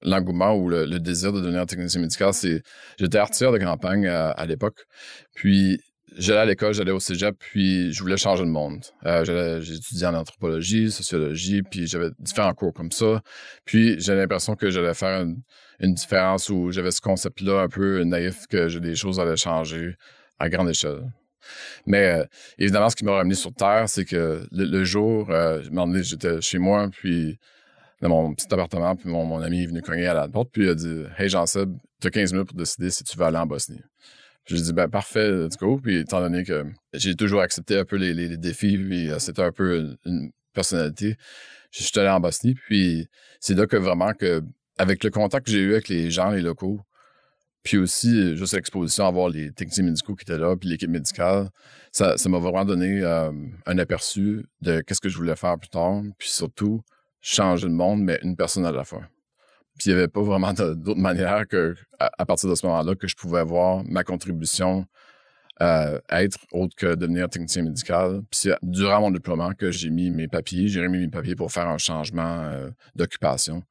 l'engouement 0.02 0.56
ou 0.56 0.70
le, 0.70 1.00
désir 1.00 1.32
de 1.32 1.40
devenir 1.40 1.66
technicien 1.66 2.02
médical, 2.02 2.34
c'est 2.34 2.62
j'étais 3.00 3.18
artilleur 3.18 3.52
de 3.54 3.58
campagne 3.58 4.06
euh, 4.06 4.32
à, 4.36 4.46
l'époque. 4.46 4.86
Puis 5.34 5.80
j'allais 6.18 6.40
à 6.40 6.46
l'école, 6.46 6.74
j'allais 6.74 6.92
au 6.92 7.00
cégep, 7.00 7.36
puis 7.40 7.94
je 7.94 8.02
voulais 8.02 8.18
changer 8.18 8.44
le 8.44 8.50
monde. 8.50 8.84
Euh, 9.06 9.62
j'ai 9.62 9.76
étudié 9.76 10.08
en 10.08 10.16
anthropologie, 10.16 10.92
sociologie, 10.92 11.62
puis 11.64 11.88
j'avais 11.88 12.10
différents 12.20 12.54
cours 12.54 12.74
comme 12.74 12.92
ça. 12.92 13.22
Puis 13.66 14.00
j'ai 14.00 14.16
l'impression 14.16 14.56
que 14.56 14.70
j'allais 14.70 14.94
faire 14.94 15.22
une, 15.22 15.42
une 15.80 15.94
différence 15.94 16.50
où 16.50 16.72
j'avais 16.72 16.92
ce 16.92 17.02
concept-là 17.02 17.62
un 17.62 17.70
peu 17.70 18.04
naïf 18.04 18.48
que 18.48 18.78
des 18.80 18.96
choses 18.96 19.20
allaient 19.20 19.36
changer 19.36 19.96
à 20.40 20.50
grande 20.50 20.70
échelle. 20.70 21.04
Mais 21.86 22.20
euh, 22.20 22.26
évidemment, 22.58 22.90
ce 22.90 22.96
qui 22.96 23.06
m'a 23.06 23.14
ramené 23.14 23.36
sur 23.36 23.54
Terre, 23.54 23.90
c'est 23.90 24.06
que 24.06 24.46
le, 24.52 24.84
jour, 24.84 25.30
euh, 25.30 25.62
j'étais 26.02 26.42
chez 26.42 26.58
moi, 26.58 26.90
puis 26.90 27.38
dans 28.02 28.10
mon 28.10 28.34
petit 28.34 28.48
appartement, 28.52 28.96
puis 28.96 29.10
mon, 29.10 29.42
ami 29.42 29.64
est 29.64 29.68
venu 29.68 29.82
cogner 29.82 30.08
à 30.08 30.14
la 30.14 30.28
porte, 30.28 30.50
puis 30.52 30.64
il 30.64 30.70
a 30.70 30.76
dit 30.76 31.04
Hey 31.18 31.30
Jean-Seb, 31.30 31.74
tu 32.02 32.08
as 32.08 32.12
15 32.12 32.34
minutes 32.34 32.50
pour 32.50 32.58
décider 32.58 32.90
si 32.90 33.04
tu 33.04 33.18
veux 33.18 33.26
aller 33.26 33.38
en 33.38 33.46
Bosnie. 33.46 33.82
J'ai 34.46 34.58
dit 34.58 34.74
ben 34.74 34.90
parfait, 34.90 35.32
let's 35.32 35.56
go. 35.56 35.80
Puis 35.82 36.00
étant 36.00 36.20
donné 36.20 36.44
que 36.44 36.66
j'ai 36.94 37.16
toujours 37.16 37.42
accepté 37.42 37.80
un 37.80 37.86
peu 37.86 37.96
les, 37.96 38.38
défis, 38.38 38.78
puis 38.78 39.10
euh, 39.10 39.20
c'était 39.20 39.44
un 39.44 39.52
peu 39.52 39.96
une, 40.06 40.32
personnalité, 40.54 41.16
je 41.72 41.84
suis 41.84 42.00
allé 42.00 42.10
en 42.10 42.20
Bosnie. 42.20 42.54
Puis 42.54 43.08
c'est 43.40 43.56
là 43.56 43.66
que 43.66 43.78
vraiment 43.78 44.14
que 44.14 44.42
avec 44.78 45.04
le 45.04 45.10
contact 45.10 45.46
que 45.46 45.52
j'ai 45.52 45.60
eu 45.60 45.74
avec 45.74 45.88
les 45.90 46.10
gens, 46.12 46.32
les 46.32 46.42
locaux, 46.42 46.82
puis 47.64 47.78
aussi, 47.78 48.10
euh, 48.10 48.36
juste 48.36 48.54
l'exposition 48.54 49.08
à 49.08 49.12
voir 49.12 49.30
les 49.30 49.52
techniciens 49.52 49.86
médicaux 49.86 50.16
qui 50.16 50.24
étaient 50.24 50.38
là, 50.38 50.56
puis 50.58 50.68
l'équipe 50.70 50.90
médicale, 50.90 51.50
ça, 51.92 52.16
m'a 52.28 52.38
vraiment 52.38 52.66
donné 52.66 53.02
euh, 53.02 53.32
un 53.66 53.78
aperçu 53.78 54.46
de 54.62 54.82
qu'est-ce 54.82 55.00
que 55.00 55.10
je 55.10 55.18
voulais 55.18 55.36
faire 55.38 55.58
plus 55.58 55.70
tard. 55.70 56.02
Puis 56.18 56.30
surtout, 56.30 56.84
changer 57.22 57.68
le 57.68 57.74
monde, 57.74 58.02
mais 58.04 58.20
une 58.22 58.36
personne 58.36 58.66
à 58.66 58.72
la 58.72 58.84
fois. 58.84 59.04
Puis 59.78 59.90
il 59.90 59.94
n'y 59.94 60.00
avait 60.00 60.10
pas 60.10 60.22
vraiment 60.22 60.54
d'autre 60.54 61.00
manière 61.00 61.48
que, 61.48 61.76
à, 62.00 62.26
partir 62.26 62.50
de 62.50 62.56
ce 62.56 62.66
moment-là, 62.68 62.96
que 62.96 63.08
je 63.08 63.16
pouvais 63.16 63.44
voir 63.44 63.84
ma 63.86 64.04
contribution 64.04 64.86
euh, 65.62 66.00
être 66.10 66.38
autre 66.52 66.76
que 66.76 66.96
devenir 66.96 67.30
technicien 67.30 67.64
médical. 67.64 68.22
Puis 68.30 68.42
c'est 68.42 68.56
durant 68.62 69.02
mon 69.02 69.12
déploiement 69.12 69.54
que 69.54 69.72
j'ai 69.72 69.90
mis 69.90 70.12
mes 70.12 70.28
papiers, 70.28 70.68
j'ai 70.68 70.82
remis 70.82 71.00
mes 71.00 71.08
papiers 71.08 71.36
pour 71.36 71.52
faire 71.52 71.70
un 71.70 71.78
changement 71.78 72.52
d'occupation. 72.96 73.64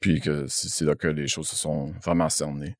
Puis 0.00 0.20
que 0.20 0.46
c'est 0.48 0.84
là 0.84 0.94
que 0.94 1.08
les 1.08 1.28
choses 1.28 1.48
se 1.48 1.56
sont 1.56 1.92
vraiment 2.02 2.28
cernées. 2.28 2.74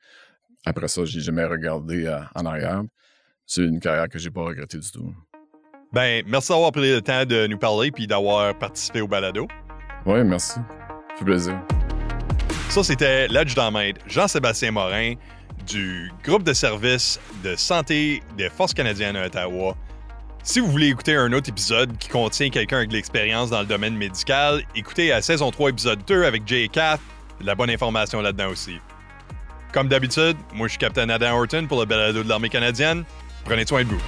Après 0.65 0.89
ça, 0.89 1.05
j'ai 1.05 1.21
jamais 1.21 1.45
regardé 1.45 2.07
euh, 2.07 2.21
en 2.35 2.47
arrière. 2.47 2.83
C'est 3.47 3.63
une 3.63 3.81
carrière 3.81 4.09
que 4.09 4.19
j'ai 4.19 4.31
pas 4.31 4.43
regrettée 4.43 4.79
du 4.79 4.91
tout. 4.91 5.15
Ben, 5.93 6.23
merci 6.27 6.51
d'avoir 6.51 6.73
pris 6.73 6.93
le 6.93 7.03
temps 7.03 7.25
de 7.25 7.47
nous 7.47 7.59
parler 7.59 7.91
puis 7.91 8.07
d'avoir 8.07 8.57
participé 8.57 9.01
au 9.01 9.09
balado. 9.09 9.49
Oui, 10.07 10.23
merci. 10.25 10.55
Ça 10.55 11.17
fait 11.19 11.25
plaisir. 11.25 11.61
Ça, 12.69 12.85
c'était 12.85 13.27
l'adjudant-maître 13.29 14.01
Jean-Sébastien 14.07 14.71
Morin 14.71 15.15
du 15.67 16.13
groupe 16.25 16.45
de 16.45 16.53
services 16.53 17.19
de 17.43 17.57
santé 17.57 18.23
des 18.37 18.49
Forces 18.49 18.73
canadiennes 18.73 19.17
à 19.17 19.27
Ottawa. 19.27 19.77
Si 20.43 20.59
vous 20.59 20.71
voulez 20.71 20.89
écouter 20.89 21.15
un 21.15 21.33
autre 21.33 21.51
épisode 21.51 21.97
qui 21.99 22.09
contient 22.09 22.49
quelqu'un 22.49 22.79
avec 22.79 22.89
de 22.89 22.95
l'expérience 22.95 23.51
dans 23.51 23.61
le 23.61 23.67
domaine 23.67 23.95
médical, 23.95 24.63
écoutez 24.75 25.09
la 25.09 25.21
saison 25.21 25.51
3, 25.51 25.71
épisode 25.71 26.01
2 26.07 26.25
avec 26.25 26.47
Jay 26.47 26.69
Kath. 26.69 27.01
De 27.41 27.47
la 27.47 27.55
bonne 27.55 27.71
information 27.71 28.21
là-dedans 28.21 28.49
aussi. 28.49 28.79
Comme 29.73 29.89
d'habitude, 29.89 30.37
moi 30.55 30.67
je 30.67 30.73
suis 30.73 30.79
Captain 30.79 31.09
Adam 31.11 31.39
Horton 31.39 31.67
pour 31.69 31.81
le 31.81 31.87
balado 31.87 32.23
de 32.23 32.29
l'armée 32.29 32.49
canadienne. 32.49 33.05
Prenez 33.45 33.67
soin 33.67 33.85
de 33.85 33.89
vous. 33.89 34.01